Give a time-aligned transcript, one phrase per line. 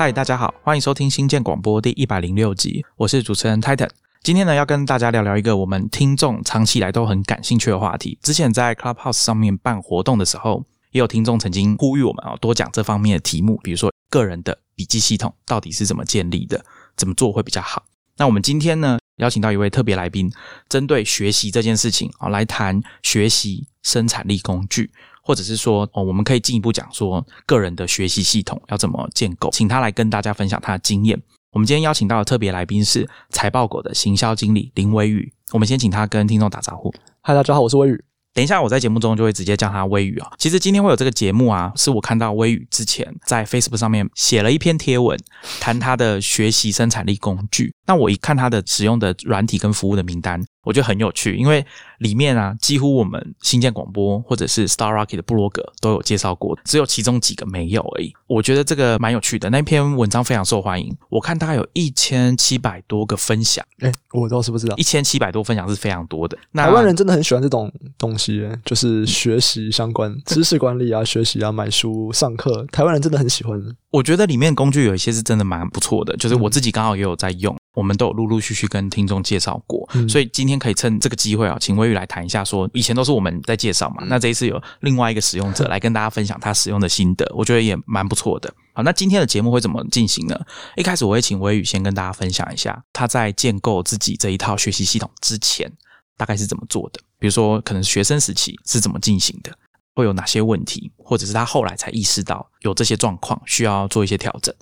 [0.00, 3.90] 嗨，大家好，欢迎收听新建广播第一百零六集，我是主持人 Titan。
[4.22, 8.18] 今天呢，要跟大家聊聊一个我们听众长期以来都很感兴趣的话题。
[8.22, 16.64] 之前在 Clubhouse 上面办活动的时候，也有听众曾经呼吁我们啊，多讲这方面的题目，比如说个人的笔记系统到底是怎么建立的，
[16.96, 17.84] 怎么做会比较好。
[18.16, 20.32] 那我们今天呢，邀请到一位特别来宾，
[20.70, 24.90] 针对学习这件事情啊，来谈学习生产力工具。
[25.30, 31.16] 或者是说，哦，我们可以进一步讲说，个人的学习系统要怎么建构，请他来跟大家分享他的经验。
[31.52, 35.32] 我们今天邀请到的特别来宾是财报狗的行销经理林威宇。
[35.52, 36.92] 我们先请他跟听众打招呼。
[37.20, 38.04] 嗨，大家好，我是威宇。
[38.34, 40.32] 等一下，我在节目中就会直接叫他微宇啊。
[40.36, 45.16] 其实今天会有这个节目啊，是我看到微宇之前在 Facebook 上面写了一篇贴文，
[45.60, 47.72] 谈他的学习生产力工具。
[47.86, 50.44] 那我一看他的使用的软体跟服务的名单。
[50.62, 51.64] 我觉得很有趣，因为
[51.98, 58.12] 里面啊，几乎我们新建广播或者是 Star Rocket 的部落格都有介绍过，只有其中几个没有而已。
[58.26, 63.64] 我觉得这个蛮有趣的，那篇文章非常受欢迎，我看大概有一千七百多个分享。
[63.78, 66.36] 哎，我倒是不知道，一千七百多分享是非常多的。
[66.52, 73.58] 台湾人真的很喜欢这种东西，就是学习相关知识管理啊，学习啊，买书、上课，台湾人真的很喜欢。
[73.90, 77.56] 我觉得里面工具有一些是真的蛮不错的，就是我自己刚好也有在用。
[77.74, 82.44] 我们都有陆陆续续跟听众介绍过，所以今天可以趁这个机会啊，请微雨来谈一下。
[82.44, 88.52] 说以前都是我们在介绍嘛，那这一次有另外一个使用者 来跟大家分享他使用的心得，我觉得也蛮不错的。
[88.72, 90.38] 好，那今天的节目会怎么进行呢？
[90.76, 95.70] 一开始我会请微雨先跟大家分享一下他在建构自己这一套学习系统之前
[96.16, 99.52] 大概是怎么做的，比如说可能学生时期是怎么进行的，
[99.94, 104.52] 会有哪些问题，或者是他后来才意识到有这些状况需要做一些调整。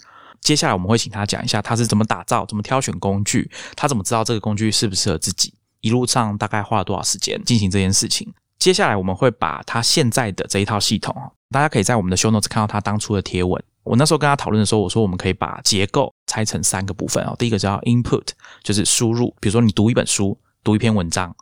[0.40, 8.32] 接下来我们会请他讲一下他是怎么打造、怎么挑选工具，他怎么知道这个工具适不适合自己，一路上大概花了多少时间进行这件事情。
[8.58, 11.14] 接下来我们会把他现在的这一套系统，
[11.50, 13.62] 大家可以在我们的 show notes 看到他当初的贴文。
[13.84, 17.34] 我那时候跟他讨论的时候，我说我们可以把结构拆成三个部分哦。
[17.38, 18.26] 第一个叫 input，
[18.62, 21.34] 就是输入，比如说你读一本书、读一篇文章、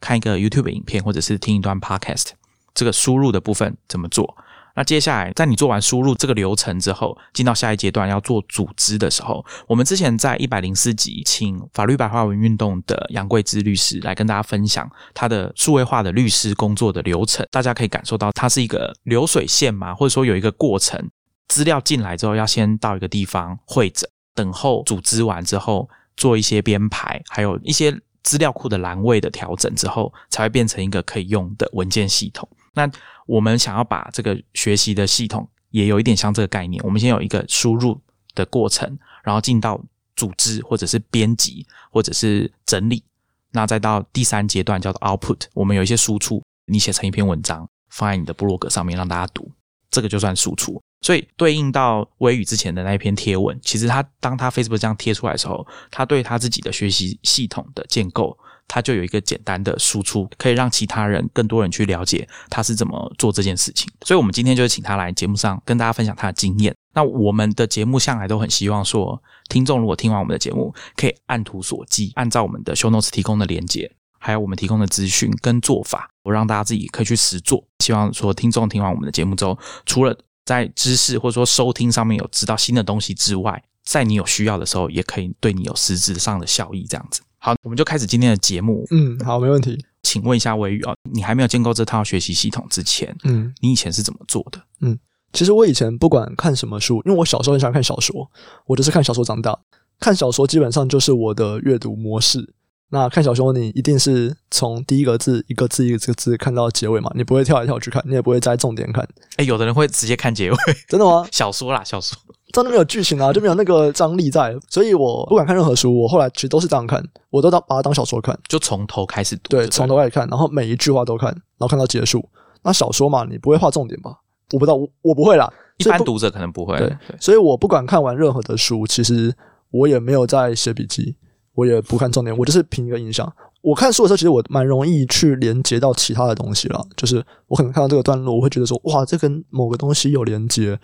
[0.00, 2.28] 看一个 YouTube 影片，或者是听一段 podcast，
[2.74, 4.36] 这个输入的部分怎么做？
[4.80, 21.10] 那接下来，在你做完输入这个流程之后，进到下一阶段要做组织的时候，我们之前在一百零四集请法律白话文运动的杨贵芝律师来跟大家分享他的数位化的律师工作的流程，大家可以感受到它是一个流水线嘛，或者说有一个过程，
[21.48, 25.86] 资料进来之后要先到一个地方会诊，等候组织完之后
[26.16, 32.48] 做一些编排，还有一些资料库的栏位的调整之后，才会变成一个可以用的文件系统。
[32.74, 32.90] 那
[33.26, 38.00] 我们想要把这个学习的系统也有一点像这个概念，我们先有一个输入
[38.34, 39.80] 的过程，然后进到
[40.16, 43.02] 组织或者是编辑或者是整理，
[43.50, 49.50] 那再到第三阶段叫做 output，我们有一些输出，你写成一篇文章放在你的部落格上面让大家读，
[49.90, 50.80] 这个就算输出。
[51.02, 58.38] 所以对应到微语之前的那一篇贴文，其实他当他 Facebook 这样贴出来的时候，他对他自己的学习系统的建构。
[58.72, 63.90] 他就有一个简单的输出，可以让其他人更多人去了解他是怎么做这件事情。
[64.02, 66.72] 所以，我们今天就请他来节目上跟大家分享他的经验。
[66.94, 77.66] 那我们的节目向来都很希望说，听众如果听完我们的节目，可以按图索骥，按照我们的 show notes 提供的连接，还有我们提供的资讯跟做法，我让大家自己可以去实做。
[77.80, 86.86] 希望说，听众听完我们的节目之后，除了在知识或者说收听上面有知道新的东西之外，在你有需要的时候，也可以对你有实质上的效益。
[86.88, 87.20] 这样子。
[87.40, 88.86] 好，我们就开始今天的节目。
[88.90, 89.82] 嗯，好，没问题。
[90.02, 94.60] 请问一下微宇啊，你还没有建构这套学习系统之前，嗯，你以前是怎么做的？
[94.80, 94.98] 嗯，
[95.32, 98.30] 其实我以前不管看什么书，因为我小时候很喜欢看小说，
[98.66, 99.58] 我就是看小说长大。
[99.98, 102.54] 看小说基本上就是我的阅读模式。
[102.92, 107.10] 那看小说，你一定是从第一个字一个字一个字字看到结尾嘛？
[107.14, 109.06] 你不会跳来跳去看，你也不会摘重点看。
[109.36, 110.56] 哎，有的人会直接看结尾，
[110.88, 111.26] 真的吗？
[111.32, 112.18] 小说啦，小说。
[112.52, 115.96] 真的没有剧情啊，就没有那个张力在，所以我不敢看任何书。
[116.02, 119.48] 我后来其实都是这样看，我都当把它当小说看，就从头开始读。
[119.50, 122.24] 对，从头开始看，然后每一句话都看，然后看到结束。
[122.62, 124.14] 那小说嘛，你不会画重点吧？
[124.52, 125.50] 我不知道，我我不会啦。
[125.78, 126.76] 一般读者可能不会。
[126.76, 129.34] 对，所以我不管看完任何的书，其实
[129.70, 131.16] 我也没有在写笔记，
[131.54, 133.32] 我也不看重点，我就是凭一个印象。
[133.62, 140.78] 我看书的时候，其实我蛮容易去连接到其他的东西了，就是我可能看到这个段落，我会觉得说，哇，这跟某个东西有连接。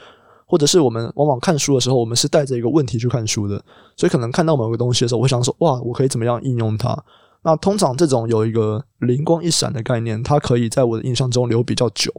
[0.46, 3.62] 或者是我们往往看书的时候，我们是带着一个问题去看书的，
[3.96, 6.96] 所以可能看到某个东西的时候，我会想说：哇，我可以怎么样应用它？
[7.43, 12.12] 那通常这种有一个灵光一闪的概念，它可以在我的印象中留比较久。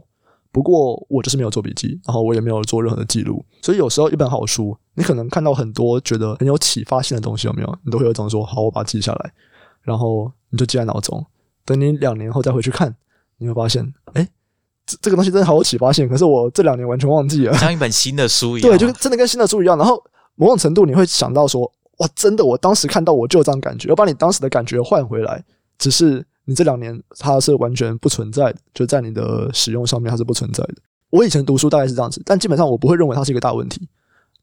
[0.50, 7.78] 不过我就是没有做笔记，然后我也没有做任何的记录，所以有时候一本好书，你可能看到很多觉得很有启发性的东西，有没有？
[7.84, 9.32] 你都会有一种说：好，我把它记下来，
[9.82, 11.24] 然后你就记在脑中，
[11.64, 12.96] 等你两年后再回去看，
[13.38, 14.28] 你会发现，哎。
[15.00, 18.70] 这个东西真的好有启发性，可是我这两年完全忘记了，像一本新的书一样。
[18.70, 19.76] 对，就真的跟新的书一样。
[19.76, 20.02] 然后
[20.34, 25.44] 某种程度你会想到说，哇，真的，我当时看到我就有这样感觉，我把你当时的感觉换回来，
[25.78, 30.74] 只是你这两年它是完全不存在的，就在你的使用上面它是不存在的。
[31.10, 33.88] 我以前读书大概是这样子，但基本上我不会认为它是一个大问题，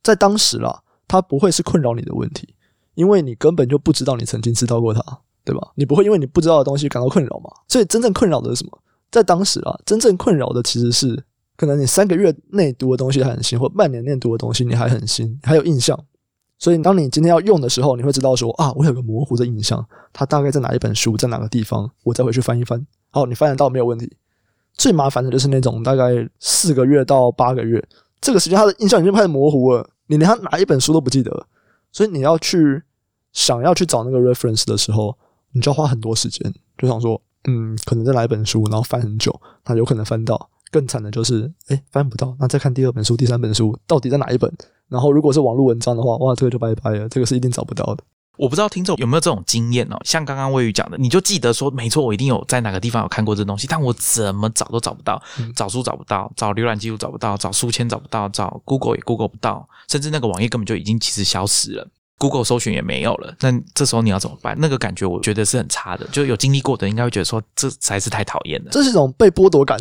[0.03, 2.55] 在当时啦，它不会是困扰你的问题，
[2.95, 5.01] 因为你根本就不知道你曾经知道过它，
[5.43, 5.71] 对吧？
[5.75, 7.49] 你不会因为你不知道的东西感到困扰嘛？
[7.67, 8.77] 所以真正困扰的是什么？
[9.11, 11.23] 在当时啊，真正困扰的其实是。
[11.57, 15.97] 可能你三个月内读的东西还很新，或半年内读的东西你还很新，还有印象。
[16.59, 22.85] 所以当你今天要用的时候，你会知道说啊，我有个模糊的印象，它大概在哪一本书，在哪个地方，我再回去翻一翻。
[23.09, 24.17] 好，你翻得到没有问题。
[24.73, 27.81] 最麻烦的就是那种大概四个月到八个月
[28.19, 31.47] 这个时间，他的印象已经开始模糊了，你连他哪一本书都不记得，
[31.93, 32.83] 所以你要去
[33.31, 35.17] 想要去找那个 reference 的时候，
[35.53, 36.53] 你就要花很多时间。
[36.77, 40.49] 就想说，嗯，可能在哪一本书，然后翻很久，他有可能翻到。
[40.71, 42.35] 更惨的就是，哎，翻不到。
[42.37, 44.51] 那再看第二本书、第三本书，到底在哪一本？
[44.89, 48.03] 然后如果是网络文章的话，哇，这个就拜拜了，这个是一定找不到的。
[48.37, 49.97] 我不知道听众有没有这种经验哦？
[50.03, 55.21] 像刚刚魏宇讲的，你就记得说，没错，我一定有在哪个地方有看过这东西，但我怎么找都找不到，
[55.55, 63.35] 找书找不到，找浏览记录找不到，找书签找不到，找 Google 也 Google 不到，甚至那个网页根本就已经其实消失了，Google 搜寻也没有了。
[63.41, 64.55] 那这时候你要怎么办？
[64.59, 68.71] 那个感觉我觉得是很差的，就有经历过的应该会觉得说，这才是太讨厌了。
[68.71, 69.79] 这是一种被剥夺感。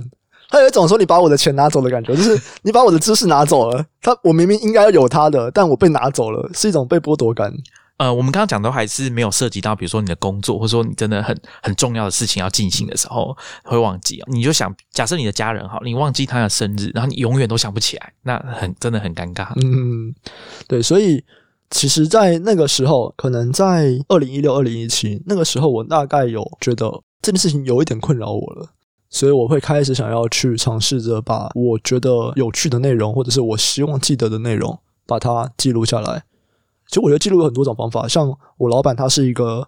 [0.51, 3.85] 还有一种说你把我的钱拿走的感觉，就是你把我的知识拿走了。
[4.01, 7.53] 他我明明应该要有他的，但我被拿走了，是一种被剥夺感。
[7.97, 19.49] 呃，我们刚刚讲的还是没有涉及到，比如说你的工作，或者说你真的很很重要的事情要进行的时候会忘记你就想，假设你的家人好，你忘记他的生日，然后你永远都想不起来，那很真的很尴尬。
[19.57, 20.13] 嗯，
[20.67, 21.25] 对，所以
[21.71, 26.89] 其实，在那个时候，可能在二零一六、二零一七那个时候，我大概有觉得
[27.21, 28.69] 这件事情有一点困扰我了。
[29.11, 34.77] 所以我会开始想要去尝试着把我觉得有趣的内容，或者是我希望记得的内容，
[35.07, 36.25] 把它记录下来。
[36.89, 39.67] 其实我觉得记录有很多种方法，像我老板他是一个，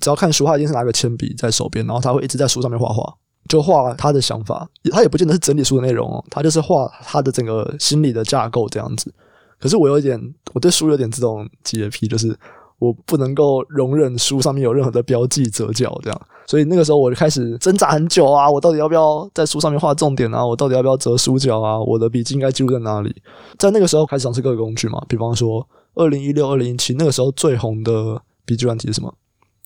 [0.00, 3.12] 只要看书，他一定是拿个铅笔在手边，然后他会一直在书上面画画，
[3.48, 4.68] 就画他的想法。
[4.92, 9.12] 他也不见得是整理书的内容哦，他就是画他的整个心理的架构这样子。
[9.58, 12.36] 可是我有一点，我对书有点这种洁癖，就是。
[12.80, 20.46] 我不能够容忍书上面有任何的标记折角，这样，所以那个时候我就开始挣扎很久啊，我到底要不要在书上面画重点啊？
[20.46, 21.76] 我到底要不要折书角啊？
[21.80, 23.12] 我的笔记应该记录在哪里？
[23.58, 29.12] 在那个时候开始尝试各个工具嘛，比方说二零一六、二零一七那个时候最红的笔记软体是什么？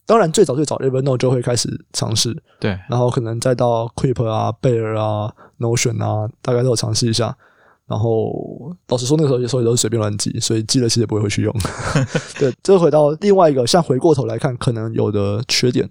[0.07, 7.37] 当然最早最早 Evernote 就会开始尝试，对，然后可能再到 Keep 啊、贝尔啊、Notion 啊，大概都有尝试一下。
[7.93, 11.55] 然后老实说，那个时候有时候也都是随便乱记，所以记了其实也不会回去用。
[12.41, 15.87] 对，这回到另外一个，像回过头来看，可能有的缺点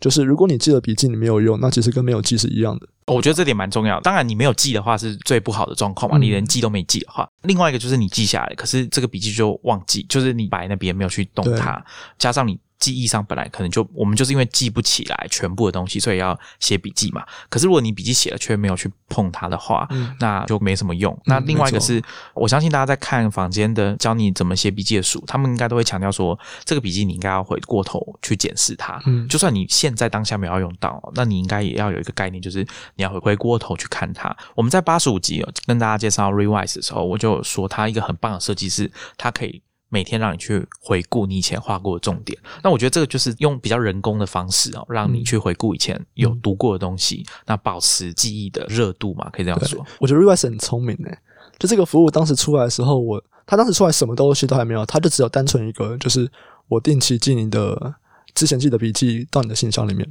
[0.00, 2.88] 就是，如果你记了笔记你没有用，那其实跟没有记是一样的。
[3.06, 4.00] 我觉得这点蛮重要。
[4.00, 7.28] 当然，你没有记的话是最不好的状况嘛，你连记都没记的话。
[7.42, 11.84] 另外一个就是你记下来，可是这个笔记就忘记，就是你摆那边没有去动它，
[12.18, 12.58] 加上你。
[12.80, 17.24] 记忆上本来可能就我们就是因为记不起来全部的东西，所以要写笔记嘛。
[17.48, 19.88] 可是如果你笔记写了却没有去碰它的话，
[20.20, 21.18] 那就没什么用。
[21.24, 22.02] 那另外一个是，
[22.34, 29.00] 我相信大家在看房间的教你怎么写笔记的书，他们应该都会强调说，这个笔记你应该要回过头去检视它。
[29.06, 34.36] 嗯，就算你现在当下没有要用到，那你应该也要有一个概念，就是你要回回过头去看它。
[34.54, 39.62] 我们在八十五集跟大家介绍 Revise 的时候，我就说它一个很棒的设计是，它可以。
[39.90, 49.86] 每天让你去回顾你以前画过的重点，那我觉得这个就是用比较人工的方式哦，让你去回顾以前有读过的东西，那保持记忆的热度嘛，可以这样说。
[50.00, 51.18] 我觉得 Revise 很聪明诶，
[51.60, 56.28] 就这个服务当时出来的时候，我他当时出来什么东西都还没有，他就只有单纯一个，就是
[56.66, 57.94] 我定期记你的
[58.34, 60.08] 之前记的笔记到你的信箱里面。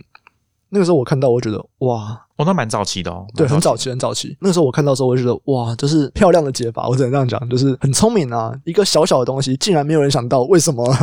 [0.69, 4.35] 那个时候我看到，我觉得哇，哦，那蛮早期的哦，对，很早期，很早期。
[4.41, 10.83] 那个时候我看到时候，我就觉得哇，就是漂亮的解法，我只能这样讲，就是很聪明啊，一个小小的东西，竟然没有人想到，为什么？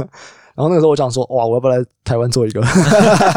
[0.57, 2.61] 然后那个时候我想说，哇，我要不要来台湾做一个？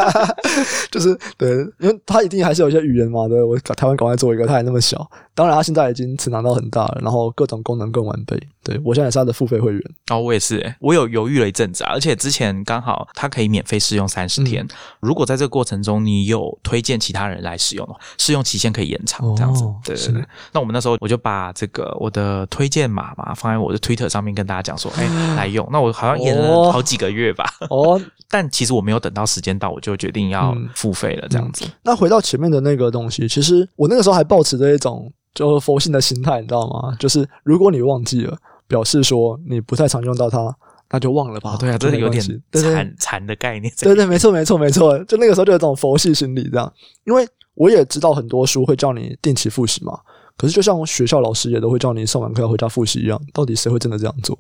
[0.92, 5.08] 就是对，因为他一定还是有一些语言嘛，对，我台湾赶快做一个，他还那么小。
[5.36, 8.36] 当然，他现在已经成长到很大了，然后各种功能更完备。
[8.64, 9.82] 对我现在是他的付费会员。
[10.10, 14.66] 哦，我也是，我有犹豫了一阵子啊，而且之前刚好他可以免费试用三十天。
[15.00, 19.66] 如果在这个过程中你有推荐其他人来使用的话，试用期限可以延长，这样子。
[19.84, 20.26] 对对对。
[20.52, 25.68] 那我们那时候我就把这个我的推荐码嘛放在我的 Twitter 上面跟大家讲说，哎，来用。
[25.72, 27.46] 那我好像延了好几个月吧。
[27.70, 28.02] 哦。
[28.30, 31.66] 但其实我没有等到时间到，我就决定要付费了，这样子。
[31.84, 35.12] 那回到前面的那个东西，其实我那个时候还抱持着一种。
[35.36, 36.96] 就佛性的心态，你知道吗？
[37.00, 38.38] 就是如果你忘记了，
[38.74, 40.58] 表示说你不太常用到它，
[40.90, 41.56] 那就忘了吧。
[41.60, 43.72] 对啊，真的有点禅禅的概念。
[43.80, 44.98] 对对，没错没错没错。
[45.04, 46.74] 就那个时候就有这种佛系心理，这样。
[47.04, 50.00] 因为我也知道很多书会叫你定期复习嘛，
[50.36, 54.36] 可是就像学校老师也都会叫你上完课要回家复习一样，到底谁会真的这样做？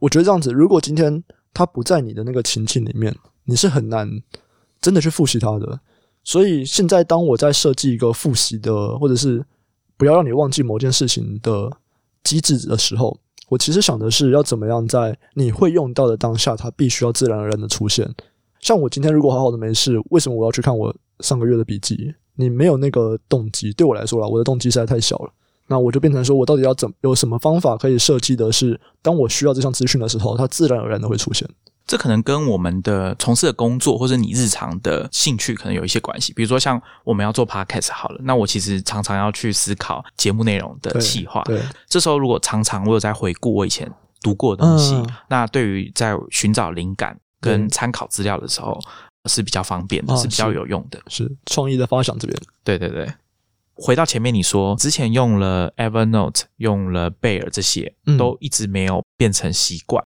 [0.00, 1.22] 我觉得这样子，如果今天
[1.54, 3.14] 它不在你的那个情境里面，
[3.44, 4.10] 你是很难
[4.80, 5.78] 真的去复习它的。
[6.24, 9.44] 所以现在，当我在设计一个复习的，或者是
[9.96, 11.70] 不要让你忘记某件事情的
[12.24, 13.16] 机制的时候，
[13.48, 18.08] 我其实想的是要怎么样在你会用到的当下，它必须要自然而然的出现。
[18.60, 22.14] 像我今天如果好好的没事，为什么我要去看我上个月的笔记？
[22.34, 25.30] 你没有那个动机，对我来说啦，我的动机实在太小了。
[25.68, 31.48] 那我就变成说，我到底要怎有什么方法可以设计的是，当我需要这项资讯的时候，它自然而然的会出现。
[31.86, 36.32] 这可能跟我们的从事的工作或者你日常的兴趣可能有一些关系。
[36.32, 41.42] 比如说，像我们要做 podcast 好了，那我其实常常要去思考节目内容的企划。
[41.44, 43.88] 对，这时候如果常常我有在回顾我以前
[44.20, 48.76] 读过的东西，那对于在寻找灵感跟参考资料的时候
[49.26, 51.00] 是比较方便的，是比较有用的。
[51.06, 52.36] 是创意的发想这边。
[52.64, 53.08] 对对对。
[53.78, 60.02] 回到前面你说之前用了 Evernote，用了 Bear 这些，都一直没有变成习惯。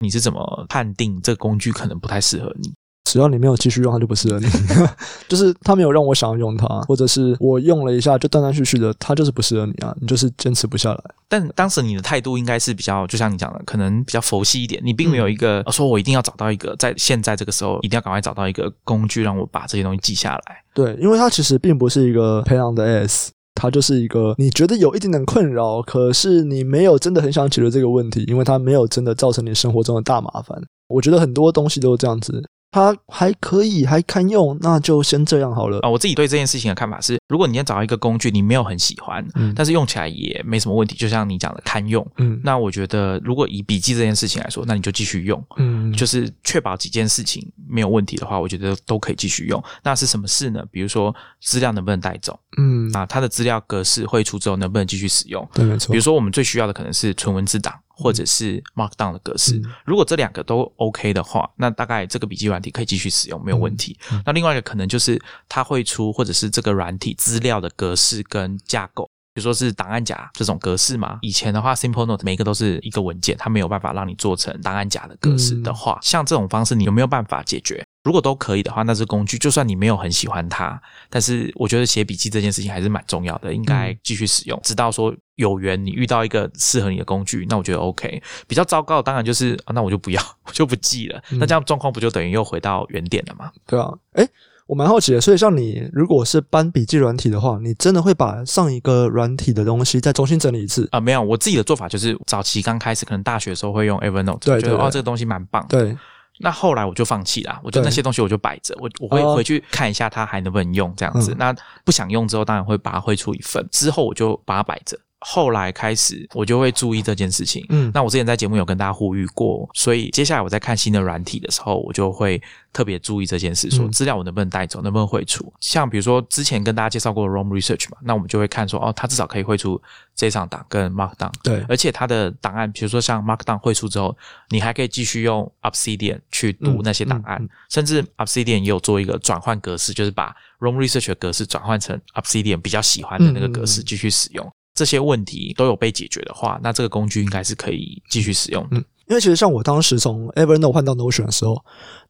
[0.00, 2.72] 你是怎么判定这个工具可能不太适合你？
[3.08, 4.46] 只要你没有继续用，它就不适合你。
[5.28, 11.00] 就是它没有让我想要用它，或者是我用了一下就断断续续的，它就是不适合你啊，你就是坚持不下来。
[11.28, 14.82] 但当时你的态度应该是比较，就像你讲的，可能比较佛系一点。
[14.84, 20.64] 你并没有一个说我一定要找到一个，在现在这个时候一定要赶快找到一个工具，让我把这些东西记下来。
[20.74, 23.30] 对，因为它其实并不是一个培养的 S。
[23.56, 30.56] 它就是一个你觉得有一点点困扰，可是你没有真的很想解决这个问题，因为它没有真的造成你生活中的大麻烦。
[30.88, 32.40] 我觉得很多东西都是这样子。
[32.76, 35.88] 它还可以，还堪用，那就先这样好了啊！
[35.88, 49.64] 我自己对这件事情的看法是，如果你要找到一个工具，你没有很喜欢，但是用起来也没什么问题，就像你讲的堪用，嗯，那我觉得如果以笔记这件事情来说，那你就继续用，嗯，就是确保几件事情没有问题的话，我觉得都可以继续用。
[49.82, 50.62] 那是什么事呢？
[50.70, 52.38] 比如说资料能不能带走？
[52.58, 55.48] 嗯，啊，它的资料格式汇出之后能不能继续使用？
[55.54, 55.92] 对，没错。
[55.92, 57.72] 比如说我们最需要的可能是纯文字档。
[57.98, 63.98] 或者是 Markdown 的格式，如果这两个都 OK 的话，那大概这个笔记软体可以继续使用，没有问题。
[64.26, 71.18] 那另外一个可能就是它会出，或者是这个软体资料的格式跟架构，比如说是档案夹这种格式嘛。
[71.22, 77.82] 以前的话，Simple Note 每一个都是一个文件，它没有办法让你做成档案夹的格式的话，像这种方式，你有没有办法解决？
[78.06, 79.36] 如果都可以的话，那是工具。
[79.36, 88.22] 就算你没有很喜欢它，但是我觉得写笔记这件事情还是蛮重要的，应该继续使用，直到说有缘你遇到一个适合你的工具，那我觉得 OK。
[88.46, 91.20] 比较糟糕，当然就是那我就不要， 我就不记了。
[91.32, 93.50] 那这样状况不就等于又回到原点了吗？
[93.66, 94.24] 对啊，哎，
[94.68, 95.20] 我蛮好奇的。
[95.20, 101.00] 所以像你如果是搬笔记软体的话，你真的会把上一个软体的东西再重新整理一次啊？
[101.00, 105.66] 没有，我自己的做法就是早期刚开始，可能大学的时候会用 Evernote，觉得哦这个东西蛮棒。
[105.68, 105.96] 对。
[106.38, 111.34] 那后来我就放弃了，我就那些东西我就摆着，我我会回去看一下它还能不能用这样子。
[111.38, 114.98] 那不想用之后，当然会把它挥出一份，之后我就把它摆着。
[115.28, 117.66] 后来开始，我就会注意这件事情。
[117.70, 122.40] 嗯，那我之前在节目有跟大家呼吁过，所以接下来我在看新的软体的时候，我就会
[122.72, 125.52] 特别注意这件事，说资料我能不能带走，能不能汇出。
[125.58, 129.82] 像比如说之前跟大家介绍过 Roam Research 嘛，那我们就会看说，哦，它至少可以汇出
[130.16, 131.32] JSON 档跟 Markdown。
[131.42, 134.16] 对，而且它的档案，比如说像 Markdown 汇出之后，
[134.50, 144.48] 你还可以继续用 Obsidian 去读那些档案，甚至 Obsidian 也有做一个转换格式，就是把 Roam Research 的格式转换成 Obsidian 比较喜欢的那个格式继续使用。
[144.76, 148.64] 这些问题都有被解决的话，那这个工具应该是可以继续使用。
[148.70, 151.56] 嗯，因为其实像我当时从 Evernote 换到 Notion 的时候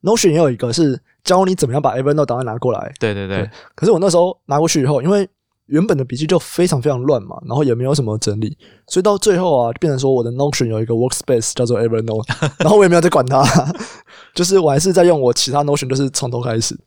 [0.03, 2.93] ，Notion 也有一个是教你怎么样把 Evernote 档案拿过来。
[2.99, 3.49] 对对对。
[3.75, 5.27] 可是我那时候拿过去以后，因为
[5.67, 8.59] 原本的笔记就非常非常乱嘛，然后也没有什么整理，
[8.89, 12.25] 所以到最后啊，变成说我的 Notion 有一个 Workspace 叫做 Evernote，
[12.59, 13.45] 然后我也没有再管它，
[14.35, 16.79] 就是我还是在用我其他 Notion，就是从头开始。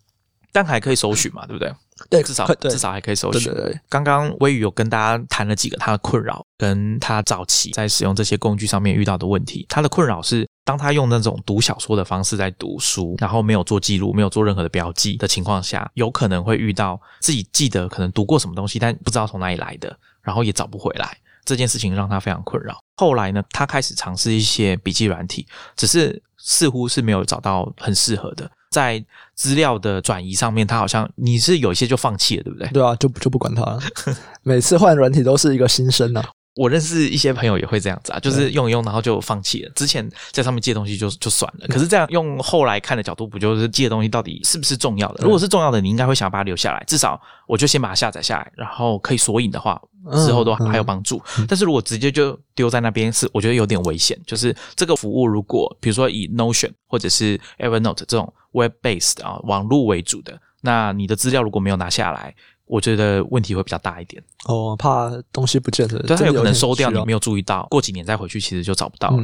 [0.52, 1.72] 但还可以搜寻嘛，对不对？
[2.10, 3.52] 对，至少至少还可以搜寻。
[3.52, 3.80] 对对对。
[3.90, 9.66] 刚刚微雨有跟大家谈了几个他的困扰，跟他早期在使用这些工具上面遇到的问题。
[9.70, 21.18] 他的困扰是，当他用那种读小说的方式在读书，然后没有做记录，没有做任何的标记的情况下，有可能会遇到自己记得可能读过什么东西，但不知道从哪里来的，然后也找不回来。
[21.46, 22.78] 这件事情让他非常困扰。
[22.98, 28.50] 后来呢，他开始尝试一些笔记软体，只是似乎是没有找到很适合的。
[28.70, 29.04] 在
[29.36, 32.68] 资料的转移上面，他好像你是有一些就放弃了，对不对？
[32.70, 33.80] 对啊，就就不管他了。
[34.44, 36.30] 每次换软体都是一个新生啊。
[36.60, 39.72] 我认识一些朋友也会这样子啊，就是用一用，然后就放弃了。
[39.76, 45.24] 之前在上面借东西就就算了，可是这样用后来看的角度，不就是借的东西到底是不是重要的？
[45.24, 49.82] 如果是重要的，你应该会想要把它留下来，至少我就先把它下载下来，然后可以索引的话，
[50.26, 51.24] 之后都还有帮助。
[51.48, 54.20] 但是如果直接就丢在那边，是我觉得有点危险。
[54.28, 62.36] 就是这个服务，如果比如说以 Notion 或者是 Evernote 这种 Web based 啊网络为主的，那你的资料如果没有拿下来。
[62.70, 64.22] 我觉得问题会比较大一点。
[64.46, 69.18] 哦怕东西不见了但是有可能收掉你没有注意到过几年再回去其实就找不到了。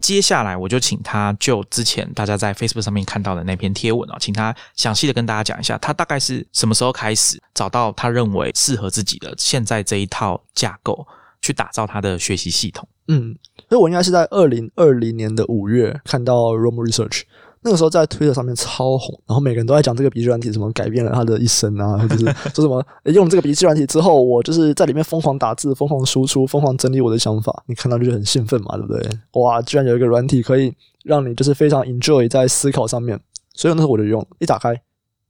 [0.00, 11.06] 接下来我就请他就之前大家在 facebook 上面看到的那篇贴文啊请他详细的跟大家讲一下他大概是什么时候开始找到他认为适合自己的现在这一套架构。
[11.40, 12.88] 去打造他的学习系统。
[13.08, 13.36] 嗯，
[13.68, 17.22] 所以我应该是在二零二零年的五月看到 ROM Research。
[17.62, 27.62] 那个时候在推特上面超红，然后每个人都在讲这个笔记软体什么改变了他的一生啊， 就是说什么用这个笔记软体之后，我就是在里面疯狂打字、疯狂输出、疯狂整理我的想法。
[27.66, 29.02] 你看到就很兴奋嘛，对不对？
[29.32, 30.72] 哇，居然有一个软体可以
[31.04, 33.20] 让你就是非常 enjoy 在思考上面，
[33.52, 34.70] 所以那时候我就用，一打开，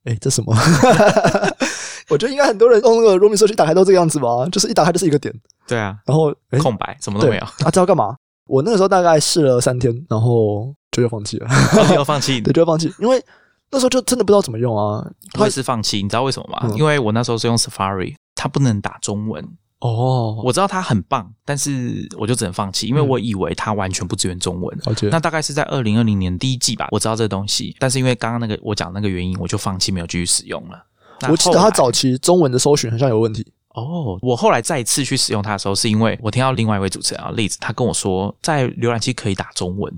[0.05, 0.55] 哎，这什么？
[2.11, 5.35] 我觉得应该很多人用那个 Rome Search 打开都这个样子吧，就是一打开就是一个点，
[5.67, 7.43] 对啊，然后空白，什么都没有。
[7.43, 8.17] 啊，这要干嘛？
[8.47, 10.75] 我那个时候大概试了三天，然后。
[10.93, 11.47] 就要放弃了，
[11.95, 13.25] 要放弃， 对，就要放弃，因为
[13.71, 15.00] 那时候就真的不知道怎么用啊。
[15.38, 16.69] 会是放弃，你知道为什么吗？
[16.76, 19.40] 因为我那时候是用 Safari，它不能打中文。
[19.79, 24.79] 哦，我知道它很棒，但是我就只能放弃，因为我以为它完全不支援中文。
[25.12, 30.87] 那大概是在二零二零年第一季吧，我知道这个东西，但是因为刚刚那个我讲那个原因，我就放弃，没有继续使用了。
[31.29, 33.47] 我记得它早期中文的搜寻好像有问题。
[33.75, 39.93] 哦，我后来再一次去使用它的时候，是因为我听到另外一位主持人啊，例子，他跟我说，在浏览器可以打中文。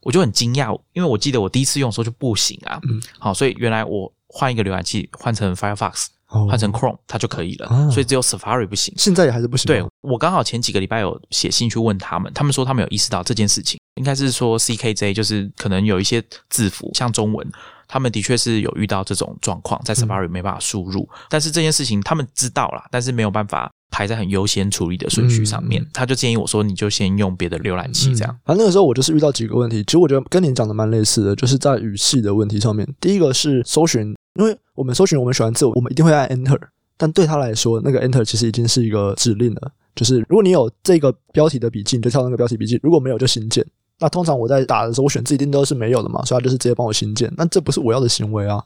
[0.00, 2.80] 我就很惊讶，因为我记得我第一次用的时候就不行啊。
[2.88, 7.90] 嗯，好，所以原来我换一个浏览器，换成 Firefox，换成 Chrome，它就可以了。
[7.90, 8.94] 所以只有 Safari 不行。
[8.96, 9.66] 现在也还是不行。
[9.66, 17.46] 对我刚好前几个礼拜有写信去问他们，他们说他们有意识到这件事情，应该是说 CKJ 就是可能有一些字符像中文，
[17.88, 21.08] 他们的确是有遇到这种状况，在 Safari 没办法输入。
[21.28, 23.68] 但是这件事情他们知道了，但是没有办法。
[23.90, 32.86] 排在很优先处理的顺序上面，他就建议我说：“你就先用别的浏览器这样。”反正那个时候我就是遇到几个问题，其实我觉得跟你讲的蛮类似的，就是在语系的问题上面。
[33.00, 36.60] 第一个是搜寻，因为我们搜寻我们喜欢字，我们一定会按 Enter，
[36.98, 39.72] 但对他来说，那个 Enter 其实已经是一个指令了。
[39.96, 43.66] 就是如果你有这个标题的笔记，你就跳那个标题笔记；如果没有，就新建。
[43.98, 47.32] 那通常我在打的时候，我选字一定都是没有的嘛，所以他就是直接帮我新建。
[47.36, 48.62] 那这不是我要的行为啊。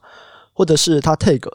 [0.52, 1.50] 或者是他 Tag，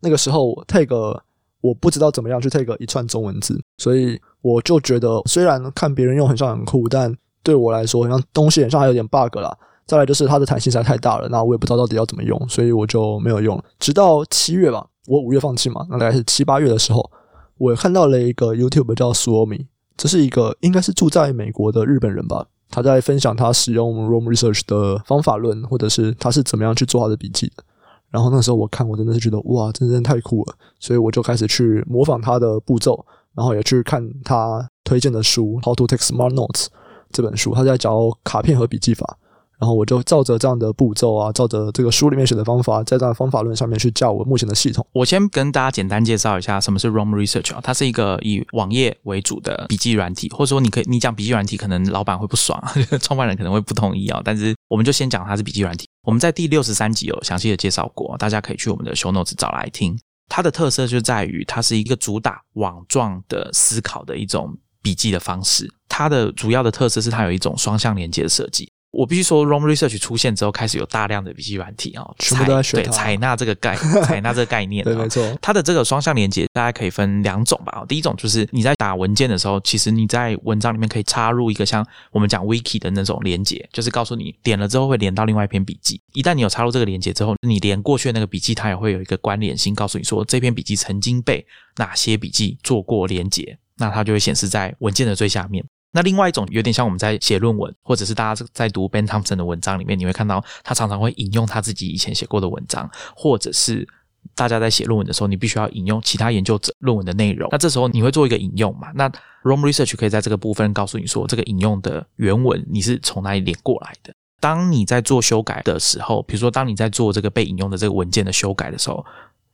[0.00, 1.20] 那个时候 Tag。
[1.62, 9.54] 我不知道怎么样去 take 一串中文字，所以我就觉得虽然看别人用很像很酷，但对我来说，好像东西好像还有点 bug 啦。
[9.84, 13.62] 再来就是它的弹性实在太大了，那我也不知道到底要怎么用，所以我就没有用。
[13.78, 17.10] 直到七月吧，我五月放弃嘛，那大概是七八月的时候，
[17.58, 19.66] 我看到了一个 YouTube 叫 Suomi，
[19.98, 27.64] 这是一个应该是住在美国的日本人吧，他在分享他使用 Room Research 的方法论，或者是他是怎么样去做他的笔记的。
[28.08, 33.04] 然后那时候我看，我真的是觉得哇，真的太酷了，所以我就开始去模仿他的步骤，
[33.34, 36.64] 然后也去看他推荐的书《How to Take Smart Notes》
[37.12, 37.92] 这本书，他在讲
[38.24, 39.18] 卡片和笔记法。
[39.60, 44.84] 然后我就照着这样的步骤啊，照着这个书里面写的方法，在这样方法论上面去教我目前的系统。
[44.92, 52.58] 我先跟大家简单介绍一下什么是 ROM Research 啊，它是一个以网页为主的笔记软体，或者说你可以你讲笔记软体，可能老板会不爽，
[53.02, 54.22] 创办人可能会不同意啊。
[54.24, 55.86] 但是我们就先讲它是笔记软体。
[56.06, 59.98] 我们在第六十三集有详细的介绍过，大家可以去我们的 Show Notes 找来听。
[60.30, 65.70] 它的特色就在于它是一个主打网状的思考的一种笔记的方式。
[65.86, 68.70] 它的主要的特色是它有一种双向连接的设计。
[68.90, 74.84] 我必须说，Rome Research 出现之后，开始有大量的笔记软体啊，采对采纳这个概 采纳这个概念。
[74.84, 75.22] 对，没错。
[75.40, 77.84] 它的这个双向连接，大概可以分两种吧。
[77.88, 86.00] 第一种就是你在打文件的时候，其实你在文章里面可以插入一个像我们讲 Wiki 的那种连接，就是告诉你点了之后会连到另外一篇笔记。
[86.12, 95.64] 一旦你有插入这个连接之后，你连过去的那个笔记，它也会有一个关联性，告诉你说这篇笔记曾经被哪些笔记做过连接，那它就会显示在文件的最下面。
[95.92, 103.86] 那另外一种有点像我们在写论文，或者是大家在读 Ben Thompson 的文章里面，你会看到他常常会引用他自己以前写过的文章，或者是
[104.34, 107.48] 大家在写论文的时候，你必须要引用其他研究者论文的内容。
[107.50, 108.92] 那这时候你会做一个引用嘛？
[108.94, 109.08] 那
[109.42, 114.14] Rome Research 可以在这个部分告诉你说，这个引用的原文你是从哪里连过来的。
[114.38, 119.04] 当你在做修改的时候，比如说当你在做这个被引用的这个文件的修改的时候，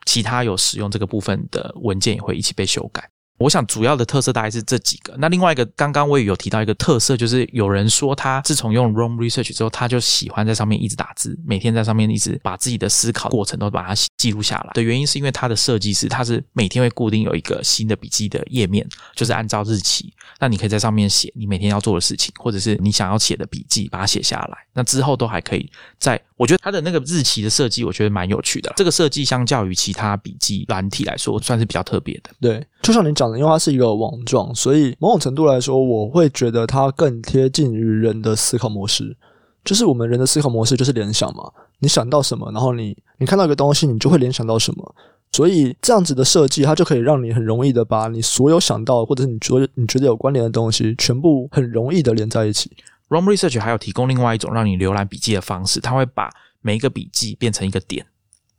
[0.05, 3.09] 其他有使用这个部分的文件也会一起被修改。
[3.39, 5.15] 我想主要的特色大概是这几个。
[5.19, 14.71] 那另外一个，刚刚我也有提到一个特色，就是有人说他自从用 ROM Research 之后，他就喜欢在上面一直打字，每天在上面一直把自己的思考过程都把它记录下来。
[14.75, 24.59] 的原因是因为它的设计是，它是每天会固定有一个新的笔记的页面，就是按照日期，那你可以在上面写你每天要做的事情，或者是你想要写的笔记，把它写下来。
[24.73, 26.21] 那之后都还可以在。
[26.37, 28.71] 我觉得它的那个日期的设计，我觉得蛮有趣的。
[28.77, 32.31] 这个设计相较于其他笔记软体来说，算是比较特别的。
[32.39, 39.17] 对，就像你讲的，因为它是一个网状，所以某种程度来说，我会觉得它更贴近于人的思考模式。
[39.65, 44.95] 就是我们人的思考模式就是联想嘛，你想到什么，然后你你看到一个东西，你就会联想到什么。
[45.33, 52.71] 所以这样子的设计，它就可以让你很容易的把你所有想到或者是你觉得你觉得有关联的东西，全部很容易的连在一起。
[53.09, 58.07] ROM Research 还有提供另外一种让你浏览笔记的方式，它会把每一个笔记变成一个点，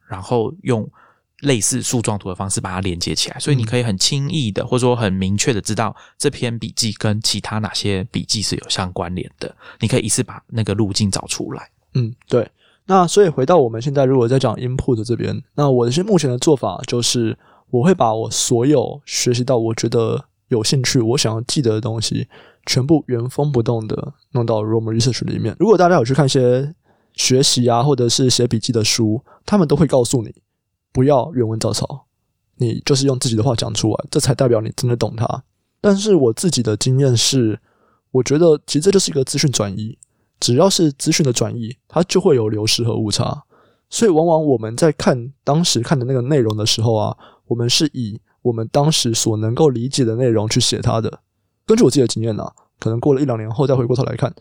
[0.06, 0.86] 然后用
[1.42, 9.56] 类似树状图的方式把它连接起来，所以你可以很轻易的或者说很明确的知道这篇笔记跟其他哪些笔记是有相关联的。
[9.80, 11.70] 你可以一次把那个路径找出来。
[11.94, 12.50] 嗯，对。
[12.86, 17.38] 那所以回到我们现在如果在讲 input 这边，那我现目前的做法就是
[17.70, 22.28] 我会把我所有学习到我觉得有兴趣、我想要记得的东西，
[22.66, 25.54] 全部原封不动的弄到 Roam Research 里面。
[25.60, 26.74] 如果大家有去看一些
[27.14, 30.34] 学习啊，或者是写笔记的书，他们都会告诉你
[30.98, 32.06] 不要原文照抄，
[32.56, 35.44] 你就是用自己的话讲出来，这才代表你真的懂它。
[35.80, 37.60] 但是我自己的经验是，
[38.10, 39.96] 我觉得其实这就是一个资讯转移。
[40.40, 43.44] 只要是资讯的转移，它就会有流失和误差，
[43.92, 51.20] 所以往往我们在看当时看的那个内容的时候啊，我们是以我们当时所能够理解的内容去写它的。
[51.68, 54.34] 根据我自己的经验呢，可能过了一两年后再回过头来看，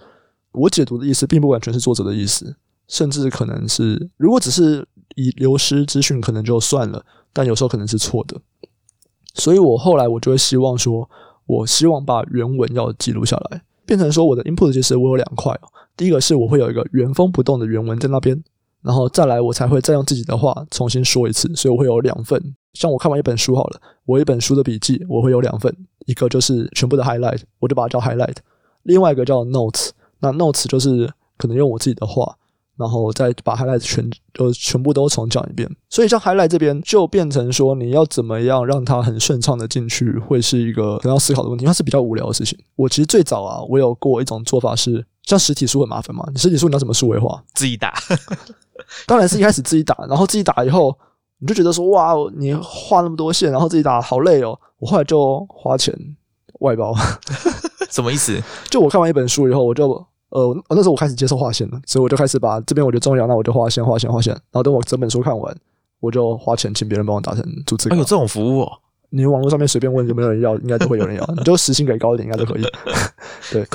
[0.53, 2.57] 我解读的意思并不完全是作者的意思，
[2.89, 8.41] 甚至可能是如果只是以流失资讯可能就算了，但有时候可能是错的。
[9.35, 11.09] 所以我后来我就会希望说，
[11.47, 15.59] 我希望把原文要记录下来，变成说我的 input 其实我有两块。
[15.97, 18.43] 第一个是我会有一个原封不动的原文在那边，
[18.83, 22.55] 然后再来我才会再用自己的话重新说一次，所以我会有两份。
[22.75, 28.37] 像我看完一本书好了，我一本书的笔记我会有两份，一个就是全部的 highlight，我就把它叫 highlight；
[28.83, 32.37] 另外一个叫 notes，那 notes 就是可能用我自己的话。
[32.79, 34.09] 然后再把 highlight 全
[34.39, 41.65] 呃全部都重讲一遍，所以像 highlight 这边就变成说你要怎么样让它很顺畅的进去，会是一个很要思考的问题。
[41.65, 42.59] 它是比较无聊的事情。
[42.77, 47.43] 我其实最早啊，我有过一种做法是，像实体书很麻烦嘛，你实体书你要怎么数位化？
[47.55, 47.95] 自己打，
[49.07, 50.95] 当然是一开始自己打，然后自己打以后，
[51.39, 54.59] 你就觉得说哇，你画那么多线，然后自己打好累哦。
[54.79, 55.95] 我后来就花钱
[56.61, 56.95] 外包，
[57.91, 58.39] 什么意思？
[58.69, 60.07] 就我看完一本书以后，我就。
[60.37, 64.35] 呃，那时候我开始接受划线了，所以我就开始把这边我觉得重要，那我就划线、划线、划线。
[64.35, 65.57] 然后等我整本书看完，
[65.99, 67.97] 我就花钱请别人帮我打成逐字稿。
[67.97, 68.61] 有这种服务？
[68.61, 68.73] 哦？
[69.09, 71.27] 你网络上面随便问有没有人要，应该都会有人要。
[71.39, 72.63] 你就时薪给高一点，应该都可以。
[73.51, 73.67] 对，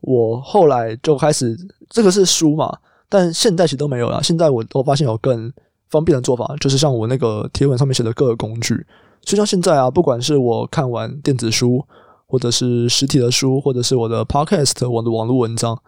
[0.00, 1.56] 我后来就开始，
[1.88, 2.76] 这个是书嘛，
[3.08, 4.20] 但现在其实都没有了。
[4.24, 5.52] 现在我我发现有更
[5.88, 8.74] 方便的做法，就是像我那个贴文上面写的各个工具。
[9.24, 11.86] 所以像现在啊，不管是我看完电子书。
[12.32, 15.78] 或者是实体的书，或者是我的 podcast，我的网络文章，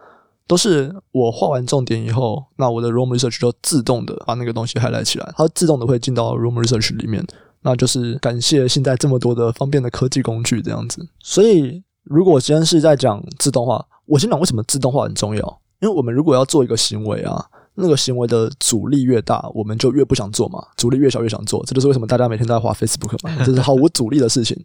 [0.45, 7.25] 都是我画完重点以后，那我的 Room Research 就自动的把那个东西 highlight 起来，它自动的会进到 Room Research 里面。
[7.63, 11.03] 那就是感谢现在这么多的方便的科技工具这样子。
[11.19, 15.61] 所以，如果今天是在讲自动化，我先讲为什么自动化很重要。
[15.81, 21.63] 因为我们如果要做一个行为啊，那个行为的阻力越大，我们就越不想做嘛；阻力越小越想做。
[21.65, 24.55] 这就是为什么大家每天都在画 Facebook 嘛，这是毫无阻力的事情。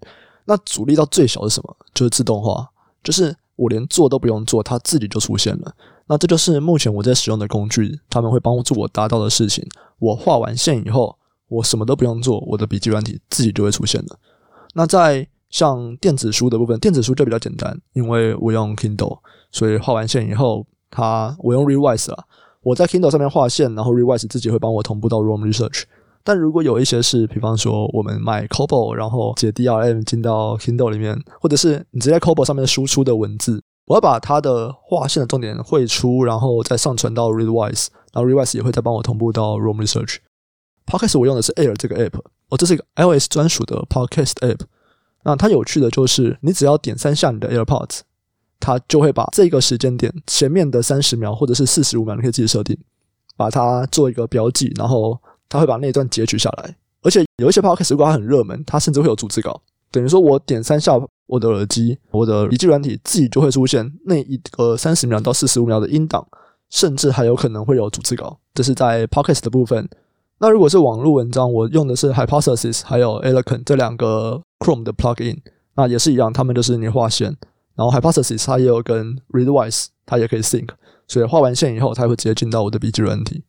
[0.50, 1.76] 那阻力到最小是什么？
[1.94, 2.68] 就是自动化，
[3.04, 5.72] 就是我连做都不用做，它自己就出现了。
[6.08, 9.64] 那这就是目前我在使用的工具，他们会帮助我达到的事情。
[10.00, 14.18] 我画完线以后，我什么都不用做，我的笔记软体自己就会出现了。
[14.74, 19.20] 那在像电子书的部分，电子书就比较简单，因为我用 Kindle，
[19.52, 22.24] 所以画完线以后，它我用 Revise 了。
[22.62, 25.84] 我在 Kindle 上面画线，然后 Revise 自己会帮我同步到 Room Research。
[26.22, 38.30] 但如果有一些是，比方说我们买 c o b o 然后解 DRM 进到 Kindle 里面，或者是你直接 c o b o 上面输出的文字，我要把它的划线的重点绘出，然后再上传到 Readwise，然后
[38.30, 40.18] Readwise 也会再帮我同步到 Room Research。
[40.86, 42.18] Podcast 我用的是 Air 这个 app，
[42.50, 44.60] 哦，这是一个 iOS 专属的 Podcast app。
[45.24, 48.00] 那它有趣的就是，你只要点三下你的 AirPods，
[48.58, 52.76] 它就会把这个时间点前面的三十秒或者是四十五秒，你可以自己设定，
[53.36, 55.18] 把它做一个标记，然后。
[55.50, 59.60] 他会把那一段截取下来，而且有一些 podcast 如果它很热门，它甚至会有逐字稿，
[59.90, 60.92] 等于说我点三下
[61.26, 66.26] 我的耳机，我的笔记软体自己就会出现那一个三十秒到四十五秒的音档，
[66.70, 68.38] 甚至还有可能会有逐字稿。
[68.54, 69.88] 这是在 podcast 的部分。
[70.38, 75.38] 那如果是网络文章，我用的是 Hypothesis 还有 Eloquent 这两个 Chrome 的 plugin，
[75.74, 77.36] 那也是一样，他们就是你画线，
[77.74, 80.68] 然后 Hypothesis 它也有跟 Readwise 它也可以 sync，
[81.06, 83.44] 所以画完线以后，它会直接进到我的笔记软体。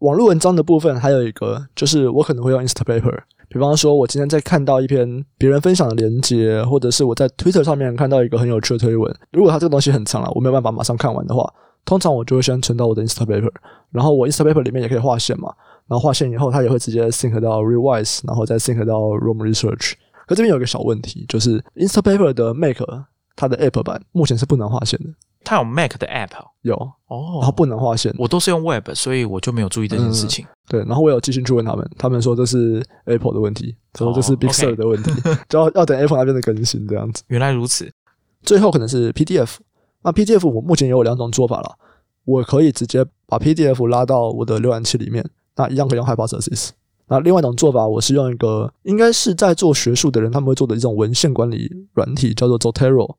[0.00, 3.18] 网络文章的部分还有一个，就是我可能会用 Instapaper。
[3.48, 11.50] 比方说，我今天在看到一篇别人分享的链接，或者是我在 Twitter 上面看到一个很有趣的推文，如果它这个东西很长了，我没有办法马上看完的话，
[11.84, 13.50] 通常我就会先存到我的 Instapaper。
[13.90, 15.54] 然后我 Instapaper 里面也可以划线嘛，
[15.86, 19.92] 然后划线以后，它也会直接 sync 到 Revise，然后再 sync 到 Room Research。
[20.26, 22.84] 可这边有一个小问题，就是 Instapaper 的 Make
[23.36, 25.10] 它的 App 版目前是不能划线的。
[25.44, 26.30] 它有 Mac 的 App
[26.62, 26.74] 有
[27.06, 28.12] 哦，然后不能划线。
[28.18, 30.44] 我都是用 Web，所以我就没有注意这件事情。
[30.68, 35.12] 对，然后我有继续去问他们，他们说这是 Apple 的问题，说这是 Big Sur 的问题，
[35.48, 37.22] 就要要等 Apple 那边的更新这样子。
[37.28, 37.88] 原来如此。
[38.42, 39.58] 最后可能是 PDF，
[40.02, 41.76] 那 PDF 我目前也有两种做法了，
[42.24, 46.70] 我可以直接把 PDF 拉到我的浏览器里面，那一样可以用 Hypothesis。
[47.06, 53.14] 那另外一种做法，我是用一个应该是在做学术的人他们会做的一种文献管理软体，叫做 Zotero。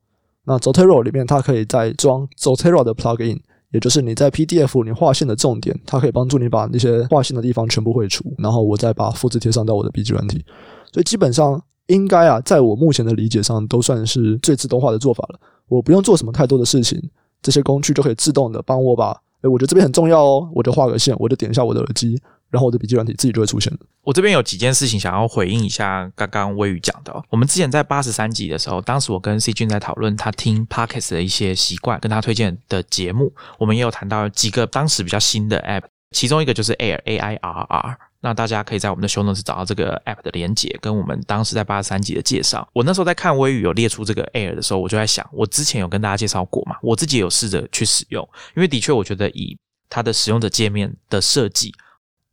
[0.48, 3.38] 那 Zotero 里面它可以再装 Zotero 的 plugin，
[3.70, 10.42] 也就是你在 PDF 你划线的重点，它可以帮助你把那些划线的地方全部绘出，然后我再把复制贴上到我的笔记软体。
[10.90, 15.38] 所以基本上应该啊，在我目前的理解上，都算是最自动化的做法了。
[15.68, 16.98] 我不用做什么太多的事情，
[17.42, 19.10] 这些工具就可以自动的帮我把，
[19.42, 22.18] 哎，我觉得这边很重要哦，我就画个线，我就点一下我的耳机。
[22.50, 23.78] 然后我的笔记软体自己就会出现了。
[24.02, 27.22] 我这边有几件事情想要回应一下刚刚微雨讲的。
[27.28, 37.98] 我们之前在八十三集的时候，当时我跟 C 君在讨论他听 Podcast 的一些习惯，跟他推荐的节目，我们也有谈到几个当时比较新的 App，其中一个就是 Air A I R R。
[38.20, 42.68] 那大家可以在我们的 Show Notes 找到这个 App 的连接，跟我们当时在八十三集的介绍。
[42.72, 46.76] 我那时候在看微雨有列出这个 Air 的时候，我就在想，我之前有跟大家介绍过嘛？
[46.82, 49.56] 我自己有试着去使用，因为的确我觉得以
[49.88, 51.72] 它的使用者界面的设计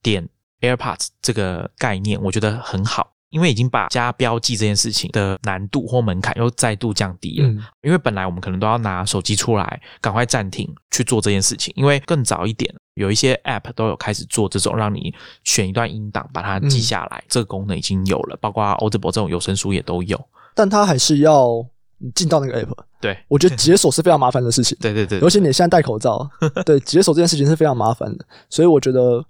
[0.06, 0.30] 点。
[0.62, 7.48] AirPods 这个概念我觉得很好，因为已经把加标记这件事情的难度或门槛又再度降低了。
[7.84, 11.72] 因为本来我们可能都要拿手机出来，赶快暂停去做这件事情。
[11.76, 15.14] 因为更早一点，有一些 App 都有开始做这种让你
[15.44, 18.38] 选一段音档，把它记下来，这个功能已经有了。
[18.42, 20.20] 包括 Audible 这种有声书也都有，
[20.56, 21.64] 但它还是要
[22.16, 22.72] 进到那个 App。
[23.02, 24.76] 对，我觉得解锁是非常麻烦的事情。
[24.82, 26.28] 对对对，尤其你现在戴口罩，
[26.66, 28.26] 对解锁这件事情是非常麻烦的。
[28.50, 29.24] 所以我觉得。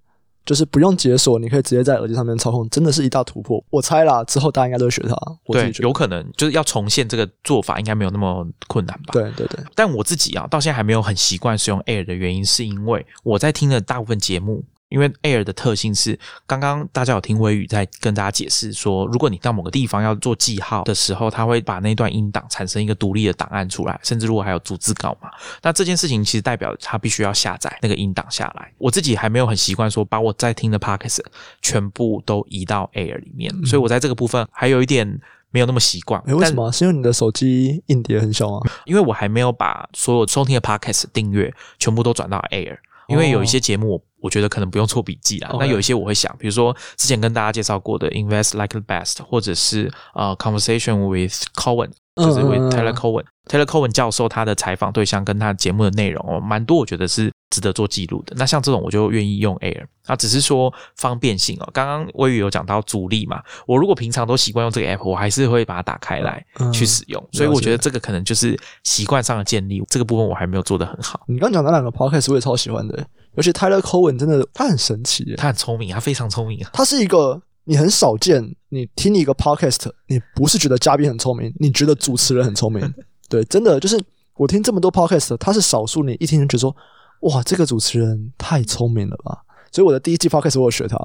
[0.45, 3.63] 就是不用解锁，你可以直接在耳机上面操控，真的是一大突破。
[3.69, 5.15] 我猜啦，之后大家应该都会学它。
[5.47, 9.13] 对，有可能就是要重现这个做法，应该没有那么困难吧？
[9.13, 9.60] 对对对。
[9.73, 14.63] 但我自己啊，到现在还没有很习惯使用 Air 的原因，是因为我在听的大部分节目。
[14.89, 25.30] 因为 Air 的特性是，刚刚大家有听微雨在跟大家解释说，如果你到某个地方要做记号的时候，它会把那段音档产生一个独立的档案出来，甚至如果还有逐字稿嘛，
[25.63, 28.71] 那这件事情其实代表它必须要下载那个音档下来。
[28.78, 31.21] 我自己还没有很习惯说把我在听的 Podcast
[31.62, 35.19] 全部都移到 Air 里面，所以我在这个部分还有一点
[35.50, 36.24] 没有那么习惯。
[36.28, 36.71] 为什么？
[36.71, 38.62] 是因为你的手机硬碟很小吗？
[38.86, 42.78] 因为我还没有把所有收听的 Podcast 订阅全部都转到 Air。
[43.08, 45.56] 因为有一些节目，我觉得可能不用做笔记啦。
[45.60, 53.25] 那有一些我会想，比如说之前跟大家介绍过的 Invest Like the Best，或者是呃 Conversation with Cohen，就是 with Taylor Cohen。
[53.47, 58.36] Taylor Cohen 教授他的采访对象跟他节目的内容哦，蛮多，我觉得是值得做记录的。
[58.38, 61.69] 那像这种我就愿意用 Air，啊，只是说方便性哦。
[61.71, 67.23] 刚刚微宇有讲到阻力嘛，我如果平常都习惯用这个 App，我还是会把它打开来去使用。
[67.34, 71.21] 所以我觉得这个可能就是习惯上的建立，这个部分我还没有做得很好。
[71.28, 76.69] 你刚讲那两个 Podcast 我也超喜欢的，尤其 Taylor Cohen 真的他很神奇，他很聪明，他非常聪明啊。
[76.74, 82.93] 他是一个你很少见，你听一个 Podcast，你不是觉得嘉宾很聪明，你觉得主持人很聪明。
[83.28, 84.00] 对，真的就是
[84.38, 86.76] 我听这么多 podcast，他是少数你一听就觉得说，
[87.21, 89.39] 哇，这个主持人太聪明了吧！
[89.71, 90.98] 所以我的第一季 podcast 我有学他，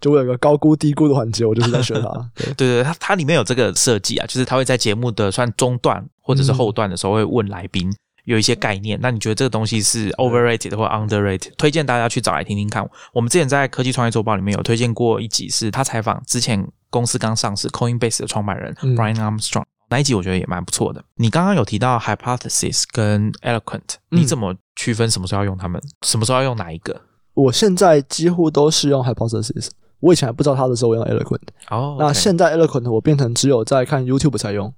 [0.00, 2.08] 就我有个高估低估的环节，我就是在学他。
[2.34, 7.88] 对对对，他他里面有这个设计啊，就是他会在节目的算中段或者是后段的时候会问来宾
[8.24, 8.98] 有一些概念。
[9.02, 11.52] 那你觉得这个东西是 overrated 或 underrated？
[11.56, 12.88] 推荐大家去找来听听看。
[13.12, 19.64] 我们之前在科技创业周报里面有推荐过一集，是他采访之前公司刚上市 Coinbase 的创办人 Brian Armstrong。
[19.88, 21.02] 那一集我觉得也蛮不错的。
[21.16, 27.00] 你刚刚有提到 hypothesis 跟 eloquent，你怎么区分什么时候要用它们，什么时候要用哪一个？
[27.34, 29.68] 我现在几乎都是用 hypothesis。
[29.98, 31.40] 我以前还不知道它的时候，我用 eloquent。
[31.70, 34.72] 哦，那现在 eloquent 我变成只有在看 YouTube 才用，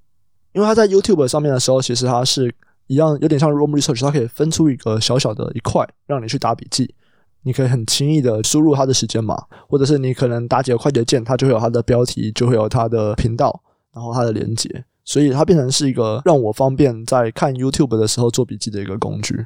[0.53, 2.53] 因为它在 YouTube 上面的时候，其实它是
[2.87, 6.93] 一样，有点像 Room Research，它可以分出一个小小的一块让你去打笔记，
[7.43, 9.35] 你可以很轻易的输入它的时间码，
[9.67, 13.61] 或者是你可能打几个快捷键，它就会有它的标题，就会有它的频道，
[13.93, 14.83] 然后它的连接。
[15.05, 19.45] 所以它变成是一个让我方便在看 YouTube 的时候做笔记的一个工具。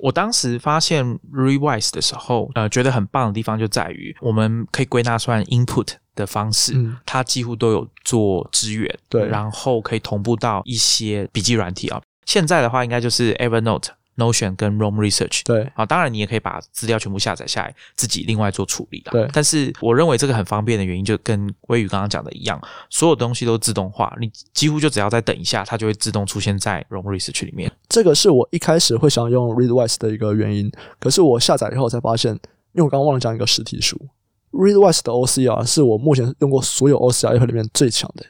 [0.00, 6.74] 我当时发现 Revise 的时候，呃，觉得很棒的地方就在于，我们可以归纳算 Input 的方式，
[7.04, 12.00] 它几乎都有做支援，对，然后可以同步到一些笔记软体啊。
[12.28, 13.88] 现在的话，应该就是 Evernote。
[14.18, 19.12] Notion 跟 Roam Research 对啊，当然你也可以把资料全部下载下来，自己另外做处理的。
[19.12, 22.60] 对，但是我认为这个很方便的原因，就跟微宇刚刚讲的一样，
[22.90, 27.70] 所有东西都自动化，你几乎就只要再等一下，它就会自动出现在 Roam Research 里面。
[27.88, 33.96] 这个是我一开始会想用 Readwise 的一个原因，可是我下载以后才发现，因为我刚刚忘了讲一个实体书
[34.50, 38.26] ，Readwise 的 OCR 是我目前用过所有 OCR 里面最强的，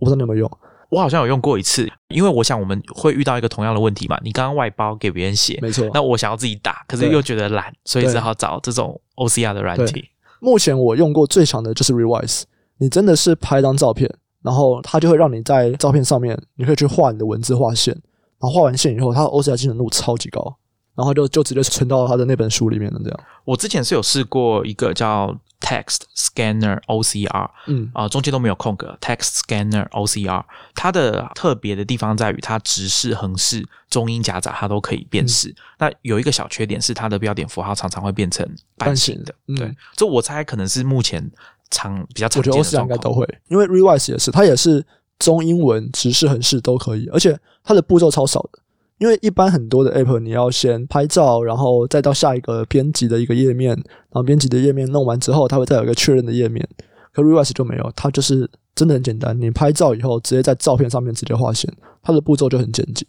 [0.00, 0.58] 我不知道你有没有用。
[0.90, 4.18] 我好像有用过一次，因为我想我们会遇到一个同样的问题嘛。
[4.22, 5.88] 你刚刚外包给别人写，没错。
[5.94, 10.04] 那我想要自己打，可是又觉得懒，所以只好找这种 OCR 的软体。
[10.40, 12.42] 目前我用过最强的就是 Revise。
[12.78, 14.10] 你真的是拍一张照片，
[14.42, 17.92] 然后它就会让你在照片上面，你可以去画你的文字画线，
[18.40, 20.56] 然后画完线以后，它的 OCR 精准度超级高，
[20.96, 22.98] 然后就就直接存到他的那本书里面了。
[23.04, 30.42] 这样，我之前是有试过一个叫 Text Scanner OCR，嗯啊、中间都没有空格，Text Scanner OCR，
[30.74, 35.54] 它的特别的地方在于它直视、横视、中英夹杂它都可以辨识。
[35.78, 41.30] 那有一个小缺点是它的标点符号常常会变成半形的，嗯对，这我猜可能是目前
[41.70, 42.82] 常比较常我觉得见的 OCR。
[42.82, 44.84] 应该都会，因为 Revise 也是，它也是
[45.18, 48.58] 中英文、直视、横视都可以，而且它的步骤超少的。
[49.00, 56.68] 因为一般很多的 app 你要先拍照，然后再到下一个编辑的一个页面，然后编辑的页面弄完之后，它会再有一个确认的页面。
[57.14, 63.06] 可 Rewise 就没有，它就是真的很简单，你拍照以后直接在照片上面直接画线，它的步骤就很简洁。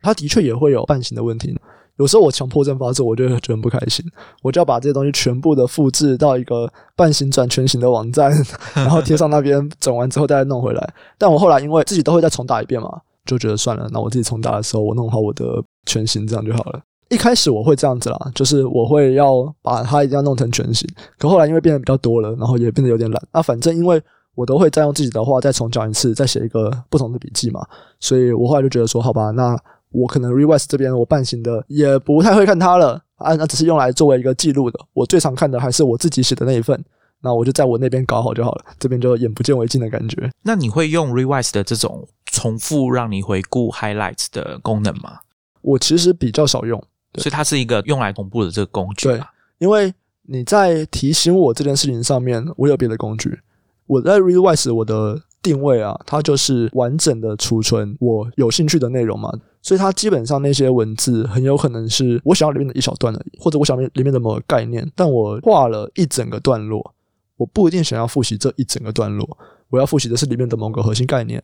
[0.00, 1.52] 它的确也会有半形的问题，
[1.96, 4.06] 有时候我强迫症发作，我就觉得很不开心，
[4.42, 8.32] 我就要把这些东西全部的复制到一个半形转全形的网站，
[8.74, 10.94] 然后贴上那边整完之后再弄回来。
[11.18, 15.44] 但我后来因为自己都会再重打一遍嘛，就觉得算了，那我自己重打的时候，我弄好我的
[15.86, 16.80] 全形这样就好了。
[17.08, 23.22] 一开始我会这样子啦，就是我会要把它一定要弄成全形，可后来因为变得比较多了，然后也变得有点懒。
[23.32, 24.02] 那反正因为
[24.34, 27.66] 我都会再用自己的话再重讲一次，再写一个不同的笔记嘛，
[28.00, 29.54] 所以我后来就觉得说，好吧，那
[29.90, 34.80] 我可能 Rewise 这边我半形的也不太会看它了啊，那只是用来作为一个记录的。
[34.94, 36.82] 我最常看的还是我自己写的那一份，
[37.20, 40.30] 那我就在我那边搞好就好了，这边就眼不见为净的感觉。
[40.42, 45.20] 那你会用 Rewise 的这种重复让你回顾 highlights 的功能吗？
[45.60, 46.82] 我其实比较少用，
[47.14, 49.30] 所以它是一个用来同步的这个工具对啊。
[49.58, 53.38] 因为你在提醒我这件事情上面，我有别的工具。
[53.86, 66.94] 我在 Rewise 我的定位啊，它就是完整的储存我有兴趣的内容嘛，所以它基本上那些文字很有可能是我想要里面的一小段而已，或者我想要里面的某个概念，但我画了一整个段落，
[67.36, 69.36] 我不一定想要复习这一整个段落，
[69.68, 71.42] 我要复习的是里面的某个核心概念，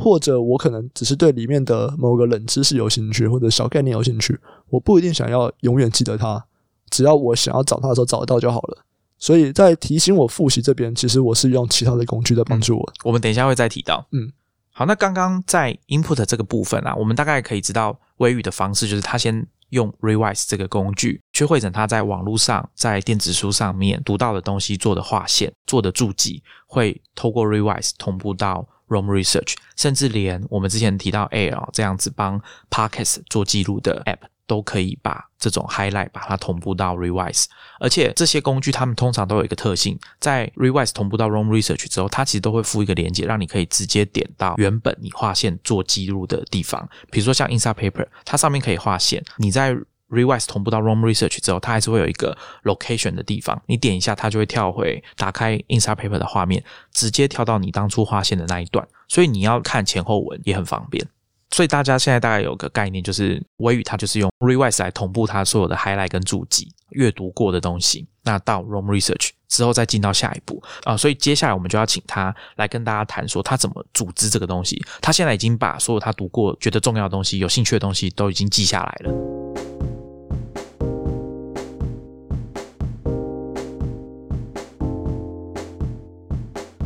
[0.00, 4.38] 或者我可能只是对里面的某个冷知识有兴趣，或者小概念有兴趣，
[4.70, 6.42] 我不一定想要永远记得它，
[6.88, 8.84] 只要我想要找它的时候找得到就好了。
[9.18, 12.92] 所以在提醒我复习这边，其实我是用其他的工具在帮助我。
[13.04, 14.06] 我们等一下会再提到。
[14.12, 14.32] 嗯，
[14.72, 34.28] 好，那刚刚在 input 这个部分啊，我们大概可以知道微语的方式，就是他先用 revise 这个工具去汇整他在网络上、在电子书上面读到的东西做的划线、做的注记，会透过 revise 同步到 Roam Research，甚至连我们之前提到 Air 这样子帮 Podcast 做记录的 App。
[34.50, 37.44] 都可以把这种 highlight 把它同步到 Revise，
[37.78, 46.88] 而且这些工具它们通常都有一个特性，在 Revise 同步到 Roam Research 之后，它其实都会附一个连接，让你可以直接点到原本你划线做记录的地方。
[47.12, 49.78] 比如说像 Inside Paper，它上面可以划线，你在
[50.10, 61.06] Rewise 同步到 ROM Research 之后，它还是会有一个 location 的地方，你点一下，它就会跳回打开 Inside Paper 的画面，直接跳到你当初划线的那一段，所以你要看前后文也很方便。
[61.52, 74.80] 所以大家现在大概有个概念，就是微语它就是用 Rewise 来同步它所有的 highlight 跟注记阅读过的东西，那到 ROM Research 之后再进到下一步啊、所以接下来我们就要请他来跟大家谈说他怎么组织这个东西。
[75.02, 79.69] 他现在已经把所有他读过、觉得重要的东西、有兴趣的东西都已经记下来了。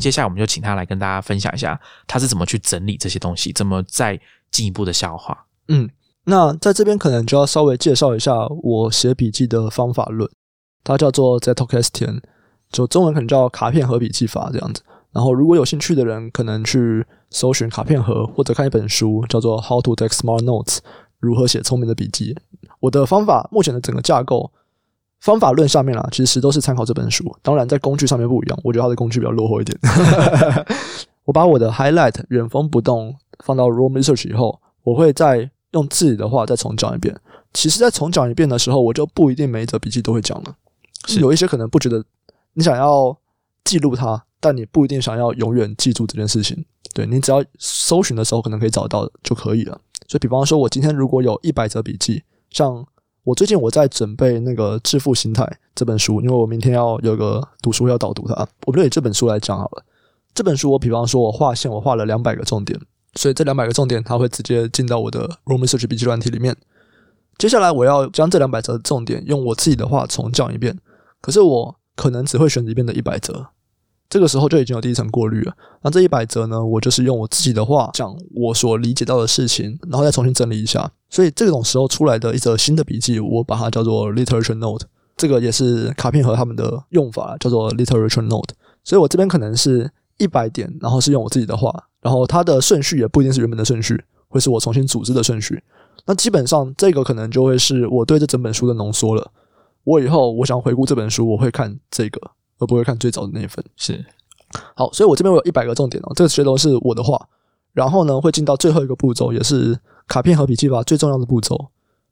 [0.05, 5.47] 接下来我们就请他来跟大家分享一下他是怎么去整理这些东西，怎么再进一步的消化。
[5.69, 5.89] 嗯，
[6.25, 10.31] 那在这边可能就要稍微介绍一下我写笔记的方法论，
[10.83, 12.21] 它叫做 Zettelkasten，
[12.71, 14.83] 就中文可能叫卡片盒笔记法这样子。
[15.11, 20.77] 然后如果有兴趣的人，可能去搜寻卡片盒，或者看一本书，叫做《How to Take Smart Notes》，
[21.19, 22.37] 如何写聪明的笔记。
[22.81, 24.53] 我的方法目前的整个架构。
[25.25, 27.25] 方法论上面啦，其实都是参考这本书。
[27.41, 29.75] 当然，在工具上面不一样，我觉得它的工具比较落后一点。
[31.25, 37.19] 我把我的 highlight 原封不动放到 Roam Research 以后，我会再用自己的话再重讲一遍。
[37.55, 40.55] 其实，在重讲一遍的时候，我就不一定每一则笔记都会讲了。
[41.07, 42.05] 是有一些可能不觉得
[42.53, 43.17] 你想要
[43.65, 46.63] 记录它，但你不一定想要永远记住这件事情。
[46.93, 49.81] 对你只要搜寻的时候可能可以找到就可以了。
[50.07, 52.87] 所以，比方说，我今天如果有一百则笔记，像
[53.25, 55.43] 我最近我在准备那个《致富心态》
[55.75, 59.85] 这本书，因为我明天要有个读书要导读它，我们就以这本书来讲好了。
[60.35, 62.79] 这本书我比方说我画线，我画了两百个重点，
[63.15, 66.55] 所以这两百个重点它会直接进到我的 Roam Research 笔记软体里面。
[67.39, 70.79] 接下来我要将这两百则重点用我自己的话重讲一遍，
[71.23, 73.47] 可是我可能只会选里面的一百则，
[74.15, 75.53] 这个时候就已经有第一层过滤了。
[75.83, 80.89] 那这一百则呢，我就是用我自己的话讲我所理解到的事情，然后再重新整理一下。
[81.11, 84.87] 所以这种时候出来的一则新的笔记，我把它叫做 literature note。
[85.17, 88.55] 这个也是卡片和他们的用法，叫做 literature note。
[88.85, 95.61] 所以我这边可能是一百点，然后是用我自己的话，然后它的顺序也不一定是原本的顺序，会是我重新组织的顺序。
[96.07, 99.29] 那基本上这个可能就会是我对这整本书的浓缩了。
[99.83, 102.21] 我以后我想回顾这本书，我会看这个，
[102.59, 103.65] 而不会看最早的那一份。
[103.77, 104.05] 是
[104.75, 107.29] 好，所以我这边我有一百个重点哦，这个些都是我的话。
[107.73, 111.71] 然后呢，会进到最后一个步骤，也是卡片和笔记吧最重要的步骤，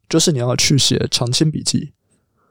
[0.09, 1.93] 就是你要去写长青笔记。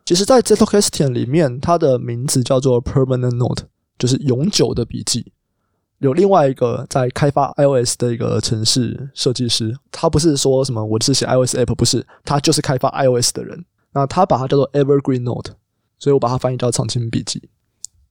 [0.05, 3.65] 其实，在 Zettelkasten 里面，它的名字叫做 Permanent Note，
[3.99, 5.33] 就是永久的笔记。
[5.99, 13.63] 有另外一个在开发 iOS 的一个城市设计师，他不是说什么我是写 iOS app，不是，他就是开发 iOS 的人。
[13.93, 15.51] 那他把它叫做 Evergreen Note，
[15.99, 17.49] 所以我把它翻译叫长青笔记。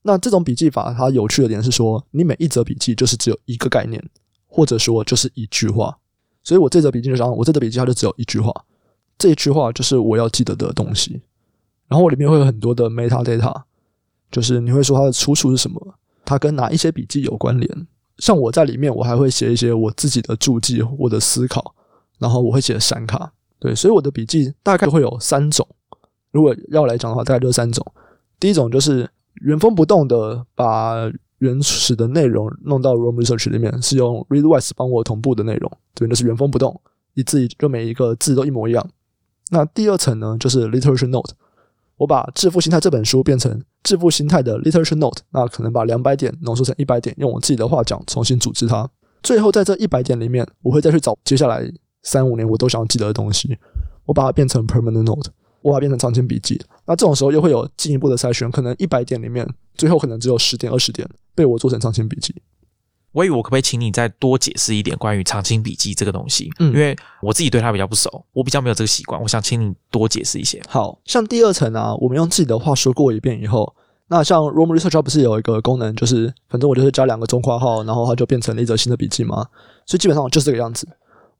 [0.03, 4.03] 那这种笔记法，它有趣的点是说，你每一则笔记就是只有一个概念，
[4.47, 5.97] 或者说就是一句话。
[6.43, 8.51] 所以我这则笔记就讲，我这则笔记它就只有一句话，
[9.17, 11.21] 这一句话就是我要记得的东西。
[11.87, 13.61] 然后我里面会有很多的 metadata，
[14.31, 15.95] 就是你会说它的出处是什么。
[16.23, 17.87] 它跟哪一些笔记有关联？
[18.17, 21.75] 像我在里面，我还会写一些我自己的注记、我的思考，
[22.17, 23.31] 然后我会写闪卡。
[23.59, 25.67] 对，所以我的笔记大概会有三种。
[26.31, 27.85] 如果要来讲的话，大概就是三种。
[28.39, 35.71] 第一种就是原封不动的把原始的内容弄到 Room Research 里面，是用 Readwise 帮我同步的内容。
[35.95, 36.79] 对，那是原封不动，
[37.13, 38.87] 一字就每一个字都一模一样。
[39.49, 41.33] 那第二层呢，就是 Literature Note。
[41.97, 43.51] 我把《致富心态》这本书变成
[43.83, 48.89] 《致富心态》的 literature note，那可能把两百点浓缩成一百点，用我自己的话讲，重新组织它。
[49.21, 51.63] 最后在这一百点里面，我会再去找接下来
[52.01, 53.55] 三五年我都想要记得的东西，
[54.05, 55.29] 我把它变成 permanent note，
[55.61, 56.59] 我把它变成长期笔记。
[56.85, 62.33] 那这种时候又会有进一步的筛选，可能一百点里面，最后可能只有十点、二十点被我做成长期笔记。
[63.13, 66.49] 我以为我可不可以请你再多解释一点关于长青笔记这个东西？
[66.59, 69.21] 嗯，因为我自己对它比较不熟，我比较没有这个习惯。
[69.21, 70.61] 我想请你多解释一些。
[70.69, 73.75] 好像第二层啊，我们用自己的话说过一遍以后，
[74.07, 79.45] 那像 Room Research 不是有一个功能，就是反正我就是加两个中括号，然后它就变成了一则新的笔记吗？
[79.85, 80.87] 所以基本上就是这个样子。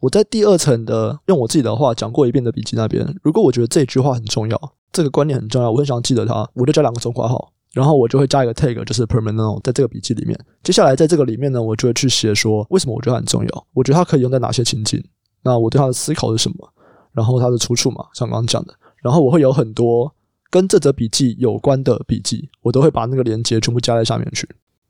[0.01, 7.51] 我在第二层的用我自己的话讲过一遍的笔记那边，如果我觉得这句话很重要，这个观念很重要，我很想记得它，我就加两个中括号。
[7.73, 10.37] 然后我就会加一个 tag，就是 permanent，在这个笔记里面。
[10.61, 15.01] 接下来在这个里面呢，我就会去写说为什么我觉得很重要，我觉得它可以用在哪些情境，
[15.41, 16.69] 那我对它的思考是什么，
[17.13, 18.73] 然后它的出处嘛，像刚刚讲的。
[19.01, 20.13] 然后我会有很多
[20.49, 24.45] 跟这则笔记有关的笔记，我都会把那个连接全部加在下面去。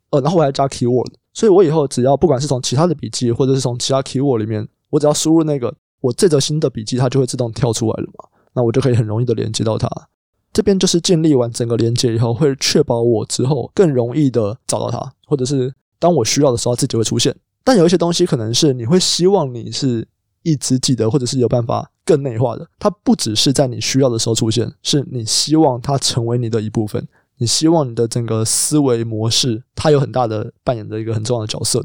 [0.09, 9.89] 呃，然后我还加 keyword，所以我以后只要不管是从其他的笔记，或者是从其他 keyword 里面，我只要输入那个我这则新的笔记，它就会自动跳出来了嘛，那我就可以很容易的连接到它。
[10.53, 17.35] 这边就是建立完整个连接以后，会确保我之后更容易的找到它，或者是当我需要的时候，自己会出现。
[17.63, 20.07] 但有一些东西可能是你会希望你是
[20.43, 22.67] 一直记得，或者是有办法更内化的。
[22.79, 27.07] 它不只是在你需要的时候出现，是你希望它成为你的一部分。
[27.37, 31.79] 你希望你的整个思维模式，它有很大的扮演的一个很重要的角色。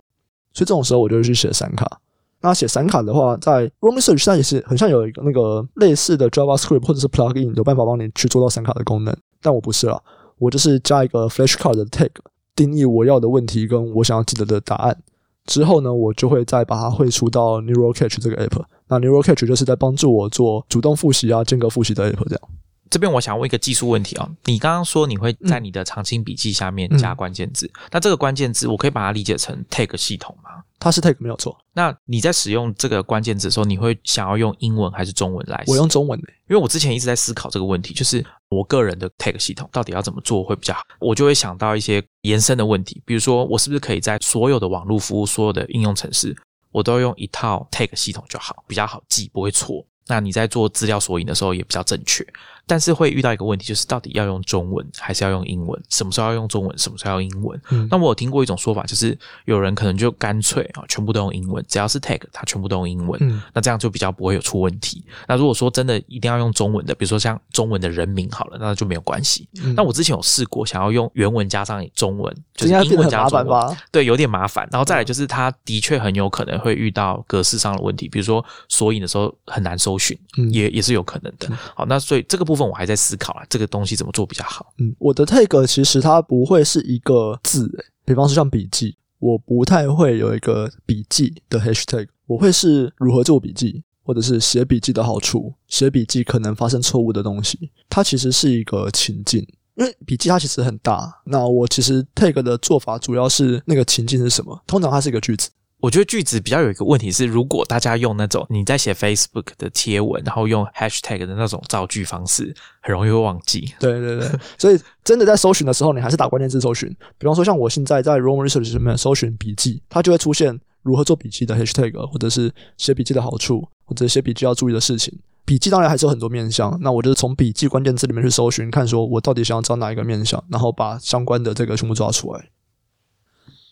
[0.53, 2.01] 所以这种时候，我就会去写闪卡。
[2.47, 10.01] 那写闪卡的话，在 Room Research 上也是很像有一个那个类似的 JavaScript 或者是 Plugin 有办法帮你去做到闪卡的功能，但我不是啦，
[10.39, 12.11] 我就是加一个 Flashcard 的 tag，
[12.55, 14.97] 定义我要的问题跟我想要记得的答案，
[15.45, 18.63] 之后呢，我就会再把它汇出到 Neural Catch 这个 app。
[18.89, 22.41] 那 Neural Catch 就是在帮助我做主动复习啊、间隔复习的 app 这样。
[22.89, 30.63] 这边我想问一个技术问题啊，你刚刚说你会在你的长青笔记下面加关键字，那这个关键字我可以把它理解成 tag 系统吗？
[30.79, 31.57] 它是 tag 没有错。
[31.73, 35.65] 那你在使用这个关键字的时候，你会想要用英文还是中文来？
[35.67, 40.83] 我用中文的，因为我之前一直在思考这个问题，就是我个人的 tag 系统到底要怎么做会比较好。
[40.99, 46.37] 我就会想到一些延伸的问题，比如说我是不是可以在所有的网络服务、所有的应用程式，
[46.71, 49.85] 我都用一套 tag 系统就好，比较好记，不会错。
[50.09, 52.25] 那你在做资料索引的时候也比较正确。
[52.67, 55.81] 但是会遇到一个问题，就是到底要用中文还是要用英文？
[55.89, 56.77] 什么时候要用中文？
[56.77, 57.61] 什么时候要英文？
[57.89, 63.41] 那我有听过一种说法，就是有人可能就干脆啊，全部都用英文，只要是 tag，它全部都用英文。
[63.55, 65.05] 那这样就比较不会有出问题。
[65.29, 69.49] 那如果说真的一定要用中文的，比如说像中文的人名好了，那就没有关系。
[69.77, 74.69] 那我之前有试过，想要用原文加上中文，就是英文加中文，对，有点麻烦。
[74.73, 80.19] 然后再来就是，它的确很有可能会遇到格式上的问题，比如说索引的时候很难搜寻，
[80.51, 81.49] 也也是有可能的。
[81.73, 84.73] 好，那所以这个部部部分我还在思考啊，这个东西怎么做比较好？
[84.79, 105.51] 嗯，我的 tag 其实它不会是一个字，诶，比方说像笔记，我不太会有一个笔记的 hashtag，我会是如何做笔记，或者是写笔记的好处，写笔记可能发生错误的东西，它其实是一个情境，因为笔记它其实很大，那我其实 tag 的做法主要是那个情境是什么，通常它是一个句子。
[105.81, 113.75] 我觉得句子比较有一个问题是，如果大家用那种你在写 Facebook 的贴文，然后用 Hashtag 的那种造句方式，很容易会忘记。
[113.79, 116.89] 对对对， 所以真的在搜寻的时候，你还是打关键字搜寻。
[117.19, 125.17] 比方说，像我现在在 Roman Research 里面搜寻笔记，它就会出现如何做笔记的 hashtag，或者是写笔记的好处，或者写笔记要注意的事情。
[125.45, 132.49] 笔记当然还是有很多面向，那我就是从笔记关键字里面去搜寻，看说我到底想要找哪一个面向，然后把相关的这个全部抓出来。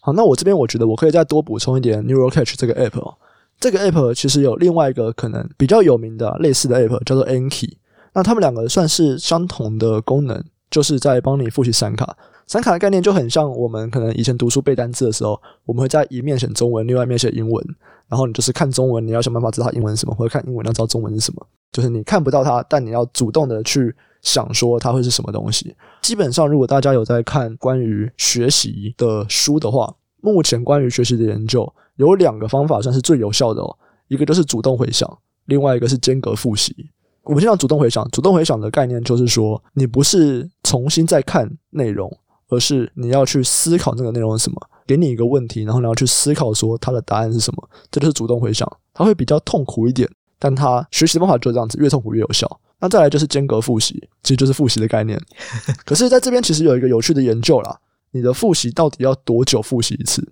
[0.06, 3.14] 好，那我这边我觉得我可以再多补充一点 Neural Catch 这个 app 哦。
[3.58, 7.72] 这个 app 其实有另外一个可能比较有名的类似的 app 叫做 Anki，
[8.12, 12.14] 那他们两个算是相同的功能，就是在帮你复习闪卡。
[12.46, 17.66] 闪卡的概念就很像我们可能以前读书背单词的时候，我们会在一面写中文，另外一面写英文，
[18.06, 25.72] 然后你就是看中文，你要想办法知道英文是什么，或者看英文要知道中文是什么，就是你看不到它，但你要主动的去想说它会是什么东西。
[26.02, 33.76] 基本上，如果大家有在看关于学习的书的话，目前关于学习的研究有两个方法算是最有效的哦，
[34.08, 35.08] 一个就是主动回想，
[35.44, 36.74] 另外一个是间隔复习。
[37.22, 42.10] 我们先讲主动回想，主动回想的概念就是说，你不是重新再看内容。
[42.50, 48.70] 而是你要去思考那个内容是什么，给你一个问题，然后你要去思考说它的答案是什么，这就是主动回想。
[48.92, 50.08] 它会比较痛苦一点，
[50.44, 52.60] 但他学习的方法就是这样子，越痛苦越有效。
[52.78, 55.18] 那再来就是间隔复习，其实就是复习的概念。
[55.86, 57.74] 可是在这边其实有一个有趣的研究啦，
[58.10, 60.22] 你的复习到底要多久复习一次？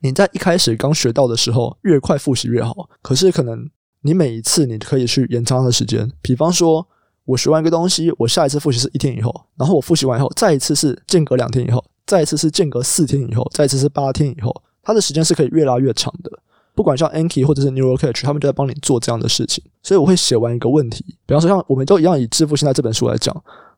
[0.00, 2.90] 你在一开始刚学到的时候，越快复习越好。
[3.00, 3.66] 可是可能
[4.02, 6.86] 你每一次你可以去延长它的时间，比方说。
[7.24, 14.52] 我学完一个东西，我下一次复习是一天以后，然后我复习完以后，再一次是间隔两天以后，再一次是间隔四天以后，再一次是八天以后，
[14.82, 16.30] 它的时间是可以越拉越长的。
[16.74, 19.62] 不管像 Anki 或者是 Neural Catch，他们就在帮你做这样的事情。
[19.82, 23.34] 所以我会写完一个问题，比方说像我们都一样以《致富心态》这本书来讲，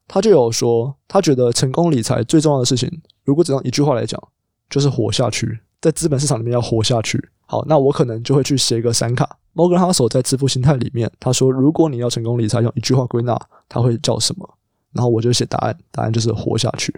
[0.07, 2.91] 他就有说，他觉得成功理财最重要的事情，
[3.25, 4.21] 如果只用一句话来讲，
[4.71, 7.29] 就是活下去，在资本市场里面要活下去。
[7.47, 9.39] 好，那我可能就会去写一个闪卡。
[9.55, 13.39] Morgan Housel 在致富心态里面，他说：“如果你要成功理财，用一句话归纳，
[13.69, 14.49] 他会叫什么？”
[14.93, 16.95] 然后我就写答案，答案就是活下去。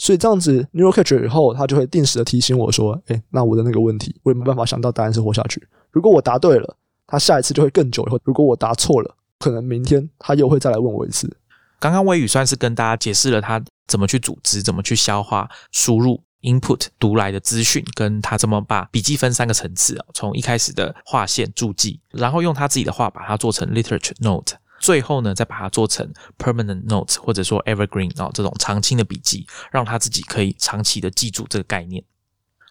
[0.00, 5.62] 所以这样子，Neural Catch 以后，他就会定时的提醒我说：“哎，那我的那个问题，我有没办法想到答案是活下去？
[5.90, 6.76] 如果我答对了，
[7.06, 11.30] 他下一次就会更久以后；如果我答错了，可能明天他又会再来问我一次。”
[11.78, 16.22] 刚刚微宇算是跟大家解释了他怎么去组织，怎么去消化输入。
[16.42, 32.02] input 读来的资讯，跟他怎么把笔记分三个层次啊，从一开始的划线注记，然后用他自己的话把它做成 literature note，最后呢再把它做成 permanent note 或者说 evergreen 啊这种长青的笔记，让他自己可以长期的记住这个概念。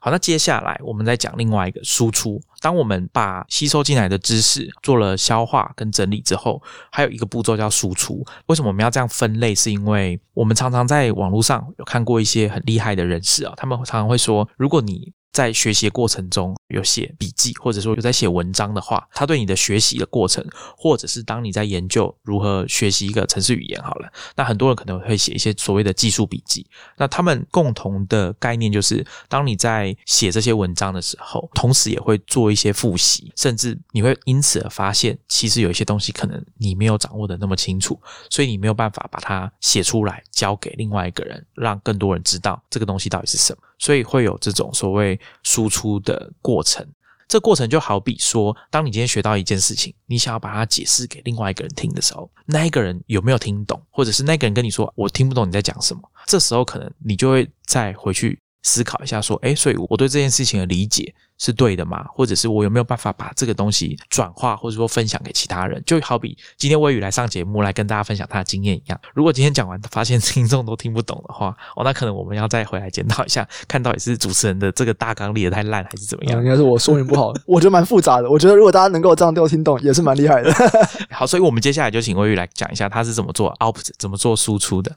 [0.02, 2.42] 好，那接下来我们再讲另外一个输出。
[2.62, 8.26] 当我们把吸收进来的知识做了消化跟整理之后，还有一个步骤叫输出。
[8.46, 9.54] 为什么我们要这样分类？
[9.54, 26.66] 是因为我们常常在网络上有看过一些很厉害的人士啊，他们常常会说，如果你在学习过程中有写笔记，或者说有在写文章的话，他对你的学习的过程，或者是当你在研究如何学习一个城市语言，好了，那很多人可能会写一些所谓的技术笔记。
[26.98, 38.00] 那他们共同的概念就是，当你在写这些文章的时候，同时也会做一些复习，甚至你会因此而发现，其实有一些东西可能你没有掌握的那么清楚，
[38.30, 43.60] 所以你没有办法把它写出来，交给另外一个人，让更多人知道这个东西到底是什么。
[43.80, 46.86] 所以会有这种所谓输出的过程，
[47.28, 61.14] 这过程就好比说，当你今天学到一件事情，你想要把它解释给另外一个人听的时候，那一个人有没有听懂，或者是那个人跟你说我听不懂你在讲什么，这时候可能你就会再回去思考一下，说，哎，所以我对这件事情的理解。
[61.42, 62.04] 是对的吗？
[62.14, 65.82] 或者是我有没有办法把这个东西转化，或者说分享给其他人？
[65.86, 69.00] 就好比今天微雨来上节目来跟大家分享他的经验一样。
[69.14, 76.44] 如果今天讲完发现听众都听不懂的话，哦，那可能我们要再回来检讨一下，看到底是主持人的这个大纲列的太烂，还是怎么样？
[76.44, 77.32] 应该是我说明不好。
[77.48, 78.30] 我觉得蛮复杂的。
[78.30, 80.54] 我觉得如果大家能够这样都听懂，也是蛮厉害的。
[81.10, 84.94] 好，所以我们接下来就请微雨来讲一下他是怎么做 output，怎么做输出的。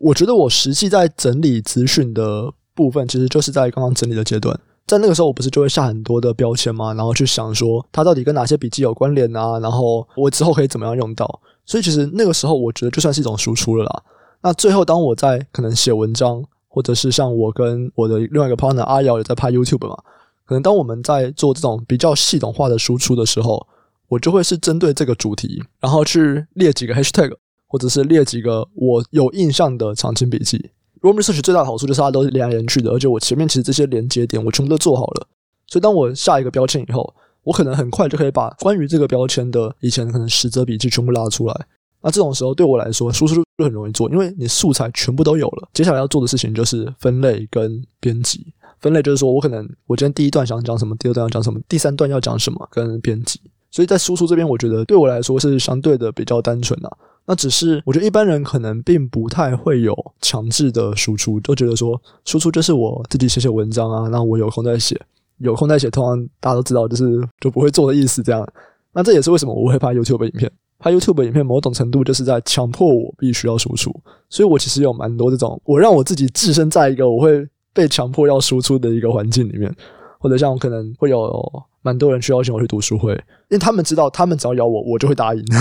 [0.00, 4.58] 我觉得我实际在整理资讯的部分，其实就是在刚刚整理的阶段。
[4.86, 6.92] 在那个时候，我不是就会下很多的标签吗？
[6.94, 9.58] 然后去想说它到底跟哪些笔记有关联啊？
[9.60, 11.40] 然后我之后可以怎么样用到？
[11.64, 14.02] 所以其实那个时候，我觉得就算是一种输出了啦。
[14.42, 19.96] 那最后，当我在可能写文章，或者是像我跟我的另外一个 partner 阿瑶也在拍 YouTube 嘛，
[20.44, 23.64] 可能当我们在做这种比较系统化的输出的时候，
[24.08, 27.32] 我就会是针对这个主题，然后去列几个 hashtag，
[27.68, 30.70] 或者是列几个我有印象的长青笔记。
[31.02, 35.26] Roam Research 最大的好处就是它都是连来连去的，而且我前面其实这些连接点我全部都做好了，
[35.66, 41.66] 所以当我下一个标签以后，我可能很快就可以把关于这个标签的以前可能十则笔记全部拉出来。
[42.00, 45.68] 那这种时候对我来说，输出就很容易做，因为你素材全部都有了。
[45.72, 48.46] 接下来要做的事情就是分类跟编辑。
[48.80, 53.40] 分类就是说我可能我今天第一段想讲什么，第二段要讲什么，第三段要讲什么，跟编辑。
[53.70, 56.90] 所以在输出这边，我觉得对我来说是相对的比较单纯啊。
[57.24, 65.00] 那只是我觉得一般人可能并不太会有强制的输出，都觉得说输出就是我自己写写文章啊，那我有空再写，
[65.38, 68.22] 有空再写，通常大家都知道，就是就不会做的意思。
[68.22, 68.46] 这样，
[68.92, 70.50] 那这也是为什么我会拍 YouTube 影片。
[70.78, 73.94] 拍 YouTube 影片，某种程度就是在强迫我必须要输出，
[74.28, 79.72] 所以我其实有蛮多这种，我让我自己置身在一个我会被强迫要输出的一个环境里面，
[80.18, 85.44] 或者像我可能会有蛮多人去邀请我去读书会，因为他们知道，他们只要邀我，我就会答应。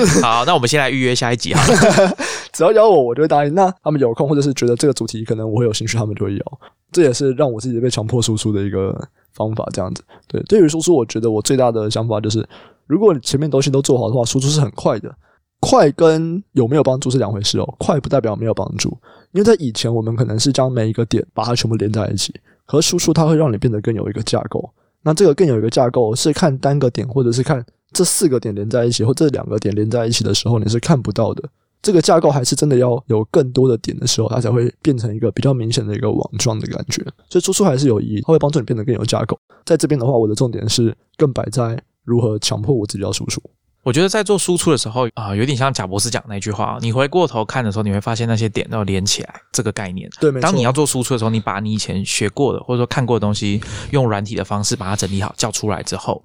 [0.22, 1.62] 好，那我们先来预约下一集哈。
[2.52, 3.54] 只要邀我，我就会答应。
[3.54, 6.60] 那他们有空，或者是觉得这个主题可能我会有兴趣，他们就会邀。
[6.90, 9.66] 这也是让我自己被强迫输出的一个方法。
[9.72, 12.46] 这样子，对，对于输出，我觉得我最大的想法就是。
[12.88, 15.14] 如果你前面东西都做好的话，输出是很快的。
[15.60, 17.74] 快跟有没有帮助是两回事哦。
[17.78, 18.90] 快不代表没有帮助，
[19.30, 22.34] 因为在以前我们可能是将每一个点把它全部连在一起，
[22.66, 24.68] 可输出它会让你变得更有一个架构。
[25.02, 31.48] 那这个更有一个架构是看单个点，或者是看这四个点连在一起，或这两个点连在一起的时候，你是看不到的。
[31.80, 37.02] 这个架构还是真的要有更多的点的时候，它才会变成一个比较明显的一个网状的感觉。
[37.28, 39.38] 所以输出还是有意义，它会帮助你变得更有架构。
[39.64, 41.80] 在这边的话，我的重点是更摆在。
[42.04, 43.40] 如何强迫我自己要输出？
[43.84, 49.34] 我觉得在做输出的时候啊，有点像贾博士讲那句话：你回过头看的时候，你会发现那些点都要连起来。
[49.52, 53.60] 这个概念，对，当你要做输出的时候，你把你以前学过的或者说看过的东西，
[53.92, 56.20] 用软体的方式把它整理好，叫出来之后，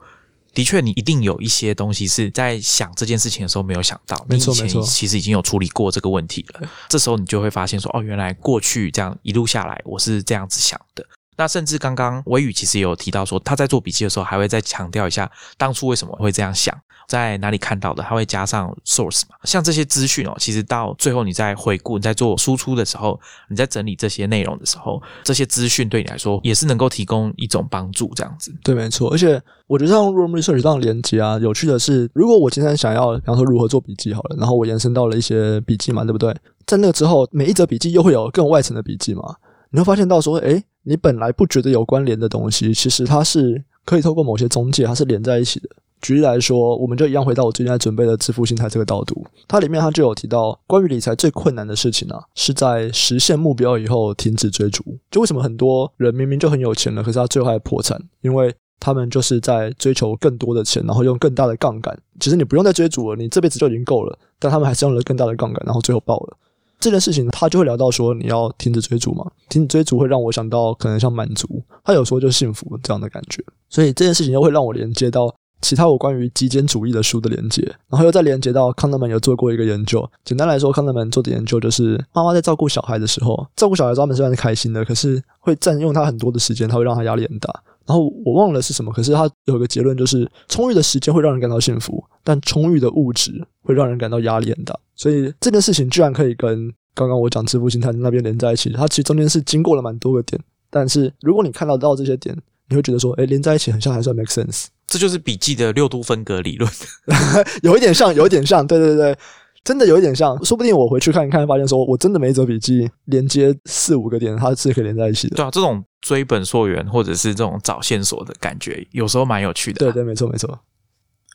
[0.57, 4.25] 的确，你一定有一些东西是在想这件事情的时候没有想到。
[4.27, 6.67] 没错，没错，其实已经有处理过这个问题了。
[6.89, 11.05] 这时候你就会发现说：哦，原来过去这样一路下来，我是这样子想的。
[11.37, 16.75] 那甚至刚刚微宇其实也有提到说，他在做笔记的时候还会再强调一下当初为什么会这样想，
[17.07, 19.35] 在哪里看到的，他会加上 source 嘛。
[19.43, 23.19] 像这些资讯哦，其实到最后你在回顾、你在做输出的时候，
[23.49, 28.11] 你在整理这些内容的时候，这些资讯对你来说也是能够提供一种帮助。
[28.15, 29.11] 这样子，对，没错。
[29.11, 36.35] 而且我觉得像 room research 这样连接啊，有趣的是，如果我今天想要，比方说如何做笔记好了，然后我延伸到了一些笔记嘛，对不对？
[36.65, 39.35] 在那个之后，每一则笔记又会有更外层的笔记嘛，
[39.69, 40.63] 你会发现到说，哎。
[40.87, 45.67] 你本来不觉得有关联的东西，其实它是可以透过某些中介，它是连在一起的。
[45.99, 54.81] 举例来说，我们就一样回到我最近在准备的致富心态这个导读，它里面它就有提到，关于理财最困难的事情啊，是在实现目标以后停止追逐。
[55.11, 61.99] 就为什么很多人明明就很有钱了，可是他最后还破产，因为他们就是在追求更多的钱，然后用更大的杠杆。
[62.19, 66.37] 其实你不用再追逐了，你这辈子就已经够了，但他们还是用了更大的杠杆，然后最后爆了。
[66.79, 69.25] 这件事情，他就会聊到说，你要停止追逐嘛？
[69.49, 73.43] 停止追逐会让我想到可能像满足，他有时候就幸福这样的感觉。
[73.69, 80.07] 所以这件事情又会让我连接到其他有关于极简主义的书的连接，然后又再连接到康德曼有做过一个研究。
[80.23, 87.63] 简单来说，康德曼做的研究就是妈妈在照顾小孩的时候，照顾小孩他们虽然是开心的，可是会占用他很多的时间，他会让他压力很大。
[87.87, 93.31] 然后我忘了是什么，可是他有一个结论就是，充裕的时间会让人感到幸福，但充裕的物质
[93.63, 94.77] 会让人感到压力很大。
[94.95, 100.39] 所以这件事情居然可以跟刚刚我讲致富心态那边连在一起，它其实中间是经过了蛮多个点。
[100.69, 102.35] 但是如果你看到到这些点，
[102.69, 104.65] 你会觉得说，哎，连在一起很像还算 make sense。
[104.87, 106.69] 这就是笔记的六度分隔理论，
[107.63, 109.17] 有一点像，有一点像，对对对，
[109.63, 110.43] 真的有一点像。
[110.43, 115.35] 说不定我回去看一看，发现说我真的每一则笔记连接四五个点，它是可以连在一起的。
[115.35, 119.79] 对啊，这种追本溯源或者是这种找线索的感觉，有时候蛮有趣的。
[119.79, 120.57] 对对，没错没错。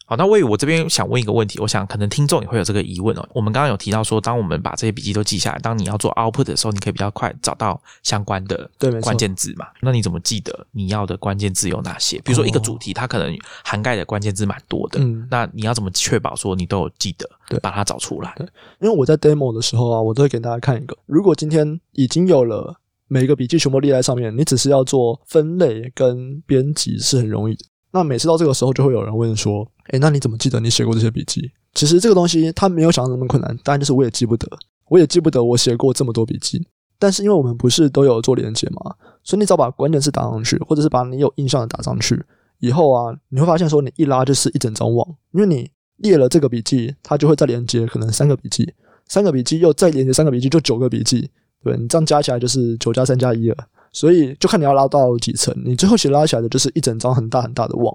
[0.07, 3.27] 好，那魏，我这边想问一个问题，我想可能听众也会有这个疑问哦。
[3.33, 8.69] 我们刚刚有提到说，当我们把这些笔记都记下来，当你要做 output 的时候，你可以比较快找到相关的
[9.01, 9.67] 关键字嘛？
[9.81, 12.19] 那你怎么记得你要的关键字有哪些？
[12.25, 15.01] 比如说一个主题，它可能涵盖的关键字蛮多的，
[15.31, 18.35] 那你要怎么确保说你都有记得，对，把它找出来？
[18.81, 22.75] 因为我在 demo 的时候啊，我都会给大家看一个，如果今天已经有了
[23.13, 27.67] 每个笔记全部列在上面，你只是要做分类跟编辑是很容易的。
[27.91, 34.49] 那每次到这个时候，就会有人问说：“诶，那你怎么记得你写过这些笔记？”其实这个东西他没有想那么困难，当然就是我也记不得，
[34.89, 36.67] 我也记不得我写过这么多笔记。
[36.99, 42.19] 但是因为我们不是都有做连接嘛，所以你只要把关键词打上去，或者是把你有印象的打上去，
[42.61, 48.73] 以后啊，你会发现说你一拉就是一整张网，因为你列了这个笔记，它就会再连接可能三个笔记，
[49.07, 51.29] 三个笔记又再连接三个笔记，就九个笔记，
[51.63, 53.57] 对你这样加起来就是九加三加一了。
[53.93, 57.95] 所以就看你要拉到几层，你最后其实拉起来的就是一整张很大很大的网，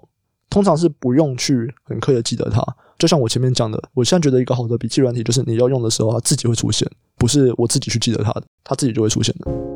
[0.50, 2.64] 通常是不用去很刻意的记得它。
[3.00, 6.88] 就像我前面讲的，我现在觉得一个好的笔记软体就是你要用的时候，它自己会出现，
[7.18, 9.67] 不是我自己去记得它的，它自己就会出现的。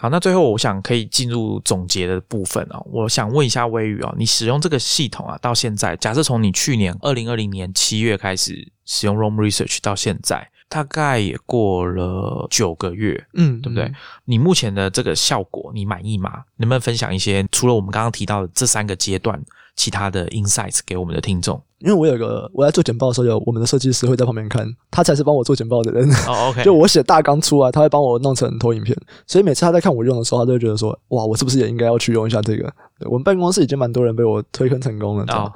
[0.00, 2.80] 好，那最后我想可以进入总结的部分啊。
[2.86, 13.92] 我想问一下微宇哦，你使用这个系统啊，到现在，假设从你去年二零二零年七月开始使用 Roam Research 到现在，大概也过了九个月，嗯，对不对？
[14.24, 16.44] 你目前的这个效果，你满意吗？
[16.56, 19.38] 能不能分享一些除了我们刚刚提到的这三个阶段，
[19.76, 21.62] 其他的 insights 给我们的听众？
[21.80, 26.08] 因为我有个我在做简报的时候，有我们的设计师会在旁边看，他才是帮我做简报的人。
[26.62, 32.70] 就我写大纲出来，他会帮我弄成投影片，所以每次他在看我用的时候，他都会觉得说：“哇，我是不是也应该要去用一下这个？”
[33.10, 35.24] 我们办公室已经蛮多人被我推坑成功了。
[35.28, 35.52] 哦，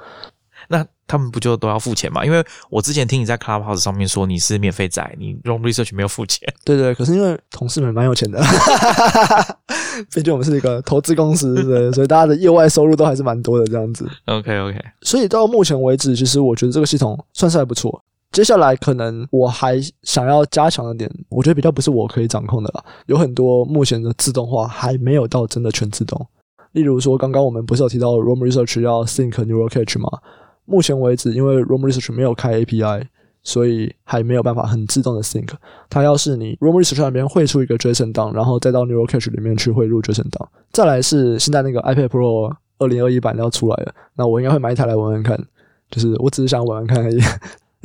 [0.67, 2.25] 那他们不就都要付钱吗？
[2.25, 6.41] 因为我之前听你在 Clubhouse 上面说你是免费仔，你 Room Research 没有付钱。
[6.63, 8.41] 对对，可是因为同事们蛮有钱的，
[10.13, 14.09] 毕竟我们是一个投资公司，对，所以大家的业外收入都还是蛮多的这样子。
[14.25, 18.01] OK OK，所以到目前为止，其实我觉得这个系统算是还不错。
[18.31, 22.83] 接下来可能我还想要加强的点，我觉得比较不是我可以掌控的啦。
[23.05, 26.27] 有很多目前的自动化还没有到真的全自动。
[26.73, 30.09] 例如说，刚刚我们不是有提到 Room Research 要 Sync Neural Cache 吗？
[30.65, 33.03] 目前为止，因为 Room Research 没有开 API，
[33.43, 35.49] 所以还没有办法很自动的 Sync。
[35.89, 40.49] 它要是你 Room Research 那边汇出一个 JSON 档，然后再到 Neural Cache 里面去汇入 JSON 档。
[40.71, 45.39] 再来是现在那个 iPad Pro 二零二一版要出来了，那我应该会买一台来玩玩看，
[45.89, 47.19] 就是我只是想玩玩看而已。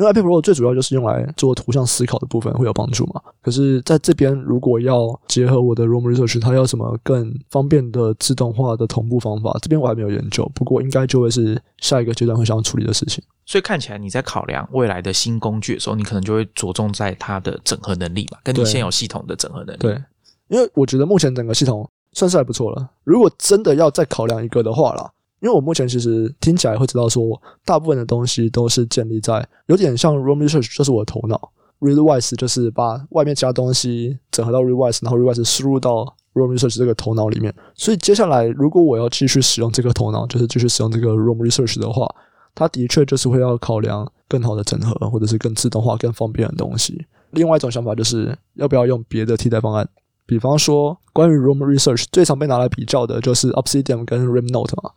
[0.00, 3.20] 因为 iPad Pro 最主要就是用来做图像思考的部分会有帮助嘛。
[3.42, 10.50] 可是在这边如果要结合我的 Room Research，它要什么更方便的自动化的同步方法，这边我还没有研究。
[10.54, 13.22] 不过应该就会是下一个阶段会想要处理的事情。
[13.44, 19.78] 所以看起来你在考量未来的新工具的时候，你可能就会着重在它的整合能力嘛，跟你现有系统的整合能力。
[19.80, 20.02] 对，
[20.48, 22.88] 因为我觉得目前整个系统算是还不错了。
[23.04, 25.10] 如果真的要再考量一个的话啦。
[25.40, 37.54] 因为我目前其实听起来会知道说，大部分的东西都是建立在有点像 Room Research，就是我的头脑；Readwise 就是把外面其他东西整合到 Readwise，然后 Readwise 输入到 Room Research 这个头脑里面。
[37.74, 42.06] 所以接下来，如果我要继续使用这个头脑，就是继续使用这个 Room Research 的话，
[42.54, 47.06] 它的确就是会要考量更好的整合，或者是更自动化、更方便的东西。
[47.30, 49.88] 另外一种想法就是要不要用别的替代方案，
[50.26, 54.90] 比方说关于 Room Research 最常被拿来比较的就是 Obsidian 跟 RimNote 嘛。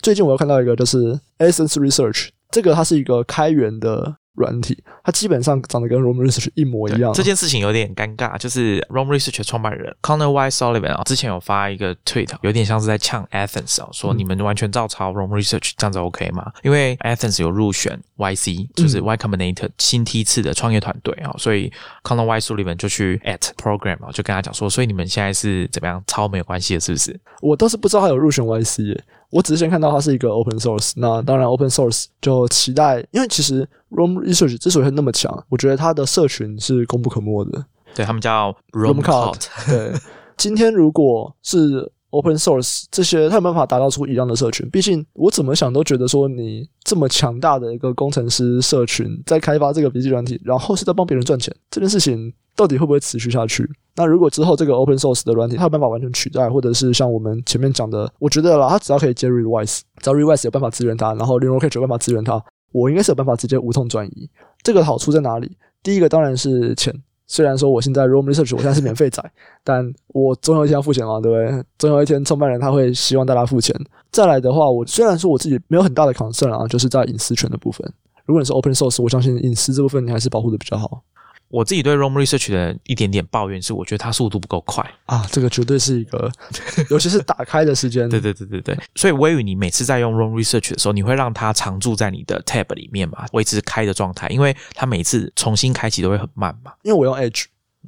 [0.00, 4.16] 最近我又看到一个，就是 Essence Research，这个它是一个开源的。
[4.36, 7.10] 软体，它基本上长得跟 Room Research 一模一样。
[7.14, 16.52] 这件事情有点尴尬，就是 Room Research 的创办人 Connor Y Sullivan 啊，之前有发一个 tweet，有点像是在呛 Athens 啊，说你们完全照抄 Room Research，这样子 OK 吗？
[16.62, 21.72] 因为 Athens 有入选 YC，就是 Y Combinator 新梯次的创业团队啊，所以
[22.02, 27.18] Connor Y Sullivan 就去 at program 啊，就跟他讲说，所以你们现在是怎么样抄没有关系的，是不是？
[27.40, 28.98] 我倒是不知道他有入选 YC，
[29.30, 33.68] 我只是先看到它是一个 Open Source，那当然 Open Source 就期待，因为其实。
[33.88, 37.64] Room Research 之所以会那么强，我觉得它的社群是功不可没的。
[37.94, 39.46] 对他们叫 Room Cult。
[39.64, 39.92] 对，
[40.36, 44.68] 今天如果是 Open Source 这些，他有办法达到出一样的社群。
[44.70, 53.68] 毕竟我怎么想都觉得说，你这么强大的一个工程师社群，在开发这个笔记软体，然后是在帮别人赚钱，这件事情到底会不会持续下去？
[53.96, 62.42] 那如果之后这个 Open Source 的软体，它有办法完全取代，或者是像我们前面讲的，我觉得啦，它只要可以接 Rewise，只要 Rewise 有办法支援它，然后 l i n u x 有办法支援它。
[62.72, 64.28] 我应该是有办法直接无痛转移，
[64.62, 65.56] 这个好处在哪里？
[65.82, 66.92] 第一个当然是钱，
[67.26, 69.22] 虽然说我现在 Room Research 我现在是免费载，
[69.64, 71.64] 但我总有一天要付钱嘛，对不对？
[71.78, 73.74] 总有一天创办人他会希望大家付钱。
[74.10, 77.86] 再来的话，我虽然说我自己没有很大的 concern 啊，就是在隐私权的部分，
[78.24, 81.02] 如果你是 Open Source，我相信隐私这部分你还是保护的比较好。
[81.48, 86.30] 我自己对 Room Research 的一点点抱怨是，我觉得它速度不够快啊，这个绝对是一个，
[86.90, 88.08] 尤其是打开的时间。
[88.08, 96.72] 对对对对对，所以微宇，你每次在用 Room Research 的时候，你会让它常驻在你的 Tab 里面嘛，维持开的状态，因为它每次重新开启都会很慢嘛。
[96.82, 97.44] 因为我用 Edge，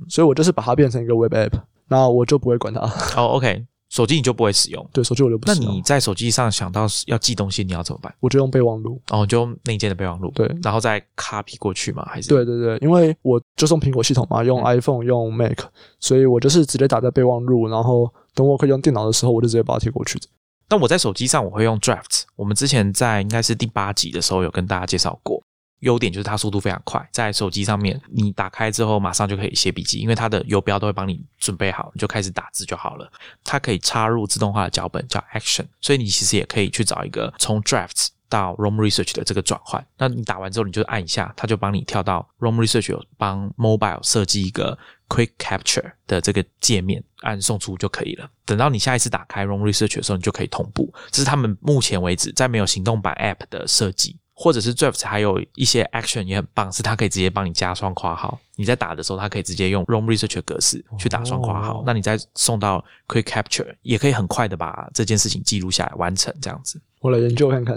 [0.09, 2.81] 所以我就是把它变成一个 Web App，那我就不会管它。
[3.17, 3.65] 哦，OK。
[3.91, 5.47] 手机你就不会使用，对，手机我就不。
[5.47, 8.14] 那你在手机上想到要记东西，你要怎么办？
[8.20, 12.28] 我就用备忘录，哦，就用内建的备忘录，对，然后再 copy 过去嘛，还是？
[12.28, 15.59] 对对对，因为我就用苹果系统嘛，用 iPhone 用 Mac，
[16.01, 20.20] 所以我就是直接打在备忘录，然后等我可以用电脑的时候，我就直接把它贴过去。
[20.68, 25.43] 那我在手机上我会用 Draft，我们之前在应该是第八集的时候有跟大家介绍过。
[25.81, 33.11] 优点就是它速度非常快，在手机上面你打开之后马上就可以写笔记，因为它的游标都会帮你准备好，你就开始打字就好了。
[33.45, 39.87] 它可以插入自动化的脚本叫 Action，所以你其实也可以去找一个从 Drafts 到 Room Research 的这个转换。
[39.97, 44.76] 那你打完之后，你就按一下，它就帮你跳到 Room Research 有帮 Mobile 设计一个
[45.09, 48.29] Quick Capture 的这个界面，按送出就可以了。
[48.45, 50.93] 等到你下一次打开 Room Research 的时候，你就可以同步。
[51.11, 54.18] 这是他们目前为止在没有行动版 App 的设计。
[54.41, 58.39] 或者是 Draft 还有一些 Action 也很棒，是它可以直接帮你加双括号。
[58.55, 61.82] 你在打的时候，它可以直接用 Room Research 的格式去打双括号。
[61.84, 66.32] 那你再送到 Quick Capture，也可以很快的把这件事情记录下来完成。
[66.41, 67.76] 这样子，我来研究看看。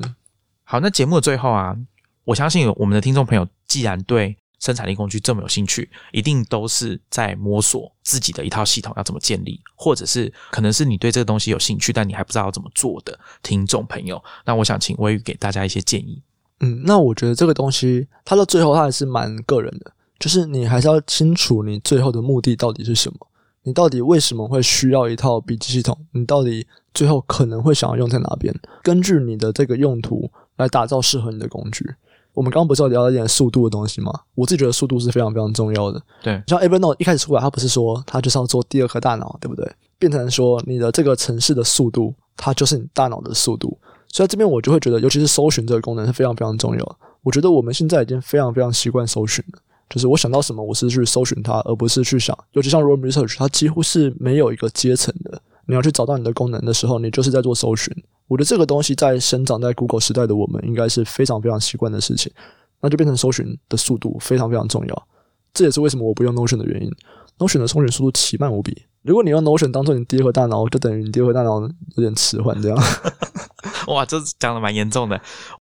[0.63, 1.75] 好，那节目的最后啊，
[2.25, 14.23] 我相信我们的听众朋友既然对生产力工具这么有兴趣，一定都是在摸索自己的一套系统要怎么建立，或者是可能是你对这个东西有兴趣，但你还不知道要怎么做的听众朋友。
[14.45, 16.21] 那我想请微宇给大家一些建议。
[16.61, 23.17] 嗯，那我觉得这个东西，它到最后它还是蛮个人的，就是你还是要清楚你最后的目的到底是什么，
[23.63, 31.85] 你到底为什么会需要一套笔记系统，你到底最后可能会想要用在哪边，根据你的这个用途来打造适合你的工具。
[32.33, 34.11] 我们刚刚不是要聊一点速度的东西吗？
[34.35, 36.01] 我自己觉得速度是非常非常重要的。
[36.23, 39.69] 对，像 Evernote 一开始出来，它不是说它就是要做第二颗大脑，对不对？
[39.99, 43.77] 变成说你的这个城市的速度，它就是你大脑的速度。
[44.11, 46.99] 所以这边我就会觉得，尤其是搜寻这个功能是非常非常重要。
[47.23, 49.59] 我觉得我们现在已经非常非常习惯搜寻了，
[49.89, 52.37] 就是我想到什么，我是去搜寻它，而不是去想。
[52.51, 55.41] 尤其像 Room Research，它几乎是没有一个阶层的。
[55.67, 57.95] 你要去找到你的功能的时候，你就是在做搜寻。
[58.27, 62.31] 我觉得这个东西在生长在 Google 时代的我们，应该是非常非常习惯的事情。
[62.81, 65.07] 那就变成搜寻的速度非常非常重要。
[65.53, 66.91] 这也是为什么我不用 Notion 的原因。
[67.37, 68.83] Notion 的搜寻速度奇慢无比。
[69.03, 72.77] 如果你用 Notion 当做你第二个大脑，就等于你第二个大脑有点迟缓这样。
[73.87, 75.19] 哇，这讲的蛮严重的。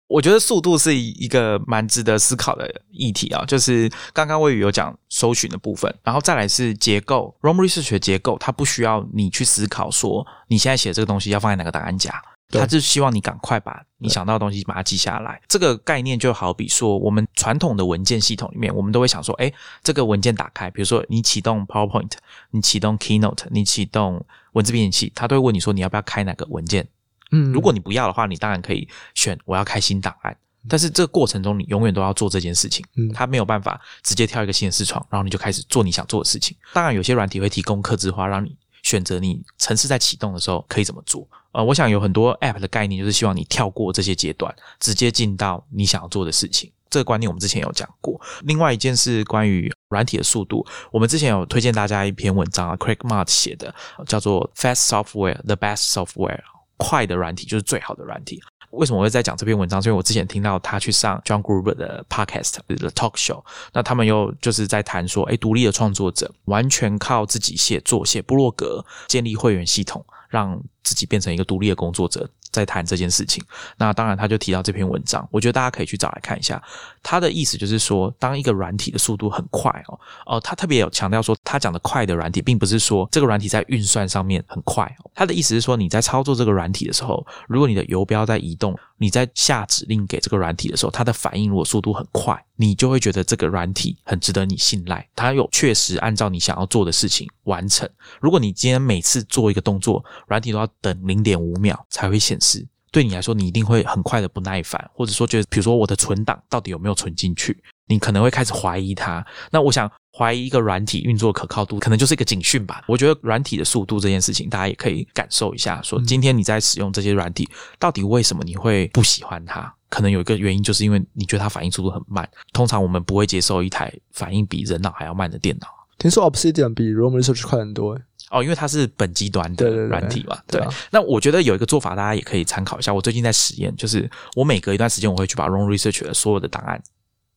[0.08, 3.44] 我觉得速度是一个蛮值得思考的议题啊。
[3.44, 7.34] 就是刚刚魏宇有讲搜寻的部分，然后再来是结构。
[7.40, 15.42] Roam Research 的结构，它不需要你去思考说你现在写这个东西要放在哪个档案夹，它就希望你赶快把你想到的东西把它记下来。
[15.48, 19.52] 这个概念就好比说，我们传统的文件系统里面，我们都会想说，哎，
[19.82, 22.12] 这个文件打开，比如说你启动 PowerPoint，
[22.52, 26.86] 你启动 Keynote，你启动文字编辑器，它都会问你说你要不要开哪个文件。
[27.32, 30.36] 嗯，如果你不要的话，你当然可以选我要开新档案。
[30.68, 32.84] 但是这个过程中，你永远都要做这件事情。
[32.96, 36.56] 嗯，它没有办法直接跳一个新的视窗，然后你就开始做你想做的事情。
[36.72, 41.24] 当然，有些软体会提供客制化，让你选择你城市在启动的时候可以怎么做。
[41.52, 46.72] 呃，我想有很多 App 的概念就是希望你跳过这些阶段，直接进到你想要做的事情。
[46.90, 48.20] 这个观念我们之前有讲过。
[48.42, 53.72] 另外一件是关于软体的速度，我们之前有推荐大家一篇文章啊，Craig Mart 写的，
[54.06, 56.40] 叫做 Fast Software: The Best Software。
[56.76, 58.42] 快的软体就是最好的软体。
[58.70, 59.80] 为什么我会在讲这篇文章？
[59.82, 72.28] 因为我之前听到他去上 John Gruber 的 podcast 的 talk show，那他们又就是在谈说，哎，独立的创作者完全靠自己写作、写部落格、建立会员系统，让自己变成一个独立的工作者。
[72.56, 73.44] 在谈这件事情，
[73.76, 76.62] 那当然他就提到这篇文章，我觉得大家可以去找来看一下。
[77.02, 84.90] 他的意思就是说，当一个软体的速度很快哦，哦，他特别有强调说，他讲的快的软体，并不是说这个软体在运算上面很快。
[85.14, 97.88] 他的意思是说，你在操作这个软体的时候，如果你的游标在移动，你在下指令给这个软体的时候，它的反应如果速度很快，你就会觉得这个软体很值得你信赖，它有确实按照你想要做的事情完成。
[98.20, 102.66] 如果你今天每次做一个动作，软体都要等零点五秒才会显示。
[102.90, 109.22] 对你来说，你一定会很快的不耐烦，或者说觉得，比如说我的存档到底有没有存进去，你可能会开始怀疑它。
[109.50, 112.82] 那我想怀疑一个软体运作可靠度，可能就是一个警讯吧。
[112.88, 115.82] 我觉得软体的速度这件事情，大家也可以感受一下。
[115.82, 117.46] 说今天你在使用这些软体，
[117.78, 119.75] 到底为什么你会不喜欢它？
[119.96, 122.28] 可能有一个原因，就是因为你觉得它反应速度很慢。
[122.52, 125.68] 通常我们不会接受一台反应比人脑还要慢的电脑。
[125.96, 127.98] 听说 Obsidian 比 Roam Research 快很多。
[128.28, 130.60] 哦，因为它是本机端的软体嘛，对。
[130.90, 132.92] 那我觉得有一个做法，大家也可以参考一下。
[132.92, 136.78] 我最近在实验，就是我每隔一段时间，我会去把 Roam Research 的所有的档案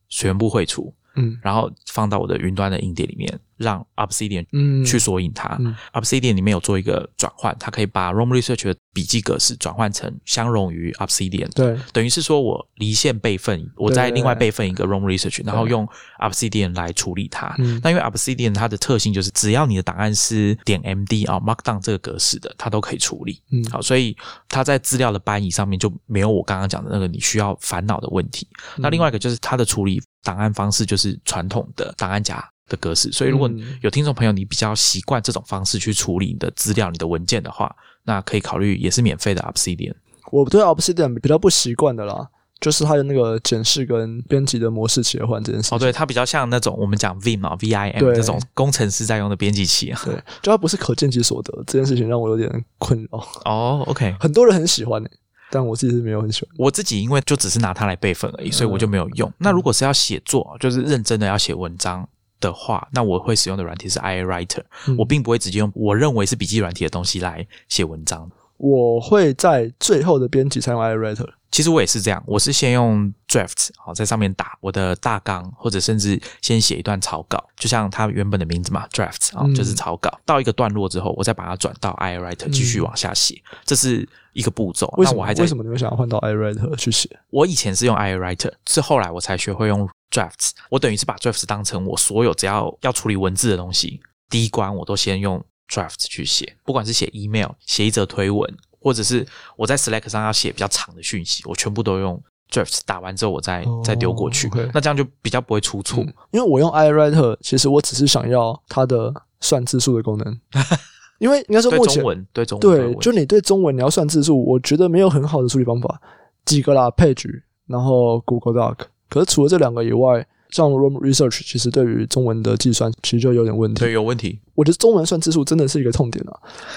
[0.10, 3.40] 全部汇出，嗯，然后放到我的云端的硬碟里面。
[3.60, 4.46] 让 Obsidian
[4.86, 5.60] 去索引它
[5.92, 15.86] ，Obsidian 里面有做一个转换，它可以把 Roam Research 的笔记格式转换成相容于 Obsidian，对，等于是说我离线备份，我再另外备份一个 Roam Research，然后用
[16.22, 17.54] Obsidian 来处理它。
[17.84, 23.42] 那因为 Obsidian 它的特性就是，只要你的档案是点 MD 啊 Markdown 这个格式的，它都可以处理。
[23.52, 24.16] 嗯，好，所以
[24.48, 28.48] 它在资料的搬移上面就没有我刚刚讲的那个你需要烦恼的问题。
[28.78, 32.44] 那另外一个就是它的处理档案方式就是传统的档案夹。
[32.70, 33.50] 的格式，所以如果
[33.82, 39.96] 有听众朋友你比较习惯这种方式去处理你的资料、你的文件的话，那可以考虑也是免费的 Obsidian。
[40.32, 45.74] 我对 Obsidian 比较不习惯的啦，就是它的那个检视跟编辑的模式切换这件事。
[45.74, 49.92] 哦，对，它比较像那种我们讲 Vim 啊，Vim 这种工程师在用的编辑器。
[50.06, 50.14] 对，
[50.44, 53.18] 就它不是可见即所得这件事情让我有点困扰。
[53.46, 55.04] 哦，OK，很多人很喜欢
[55.52, 56.52] 但我自己是没有很喜欢。
[56.58, 59.32] 我自己因为就只是拿它来备份而已，所以我就没有用。
[59.38, 62.08] 那如果是要写作，就是认真的要写文章。
[62.42, 64.64] 的话，那我会使用的软体是 i Writer，
[64.98, 68.32] 我并不会直接用我认为是笔记软体的东西来写文章。
[68.56, 71.28] 我会在最后的编辑才用 i Writer。
[71.52, 80.20] 其实我也是这样，我是先用 Draft 好在上面打我的大纲，或者甚至先写一段草稿，就像它原本的名字嘛，Draft 啊，就是草稿。
[80.26, 84.94] 到一个段落之后，我再把它转到 i Writer 继续往下写，这是一个步骤。
[84.98, 87.10] 那我还为什么你会想要换到 i Writer 去写？
[87.30, 89.90] 我以前是用 i Writer，是后来我才学会用。
[90.12, 95.40] Drafts，我等于是把 Drafts 当成我所有只要要处理文字的东西，第一关我都先用
[95.70, 99.26] Drafts 去写，不管是写 email、写一则推文，或者是
[99.56, 106.04] 我在 Slack 上要写比较长的讯息，我全部都用 drafts 打完之后我再再丢过去那这样就比较不会出错。
[106.32, 110.40] 因为我用 iWriter，其实我只是想要它的算字数的功能，
[111.20, 116.02] 因为应该说目前对中文，对中文对，就你对中文你要算字数，我觉得没有很好的处理方法，
[116.46, 118.78] 几个啦，Page，然后 Google Doc。
[119.10, 123.80] 可是除了这两个以外，像 Room Research 其实对于中文的计算其实就有点问题。
[123.80, 124.40] 对有问题。
[124.56, 126.34] 我觉得中文算字数真的是一个痛点啊。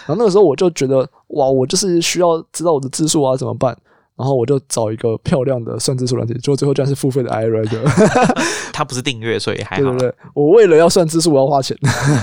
[0.07, 3.77] 然后那个时候我就觉得，哇，我就是需要知道我的字数啊，怎么办？
[4.17, 7.83] 然后我就找一个漂亮的算字数软体，结果最后居然是付费的 iWriter。
[8.73, 9.99] 它不是订阅，所以还好啦。
[9.99, 11.77] 对对对，我为了要算字数，我要花钱。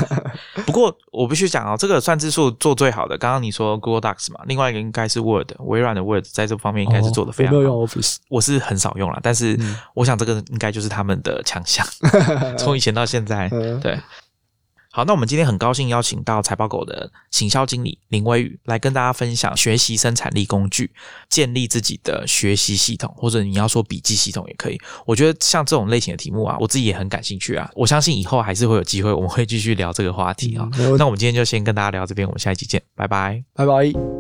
[0.66, 7.60] 不过我必须讲哦，这个算字数做最好的，刚刚你说 Google Docs 嘛，另外一个应该是 Word，微软的 Word 在这方面应该是做的非常好。
[7.60, 11.86] 哦我没有用 Office，我是很少用啦，但是嗯我想这个应该就是他们的强项，
[12.58, 13.48] 从以前到现在。
[13.52, 13.98] 嗯对，
[14.92, 20.92] 好，那我们今天很高兴邀请到财报狗的行销经理林威宇来跟大家分享学习生产力工具，
[21.30, 24.80] 建立自己的学习系统，或者你要说笔记系统也可以。
[25.06, 27.70] 我觉得像这种类型的题目啊，我自己也很感兴趣啊。
[27.76, 30.68] 我相信以后还是会有机会，我们会继续聊这个话题啊、
[30.98, 33.44] 那我们今天就先跟大家聊这边，我们下一集见，拜拜。
[33.54, 34.19] 拜拜。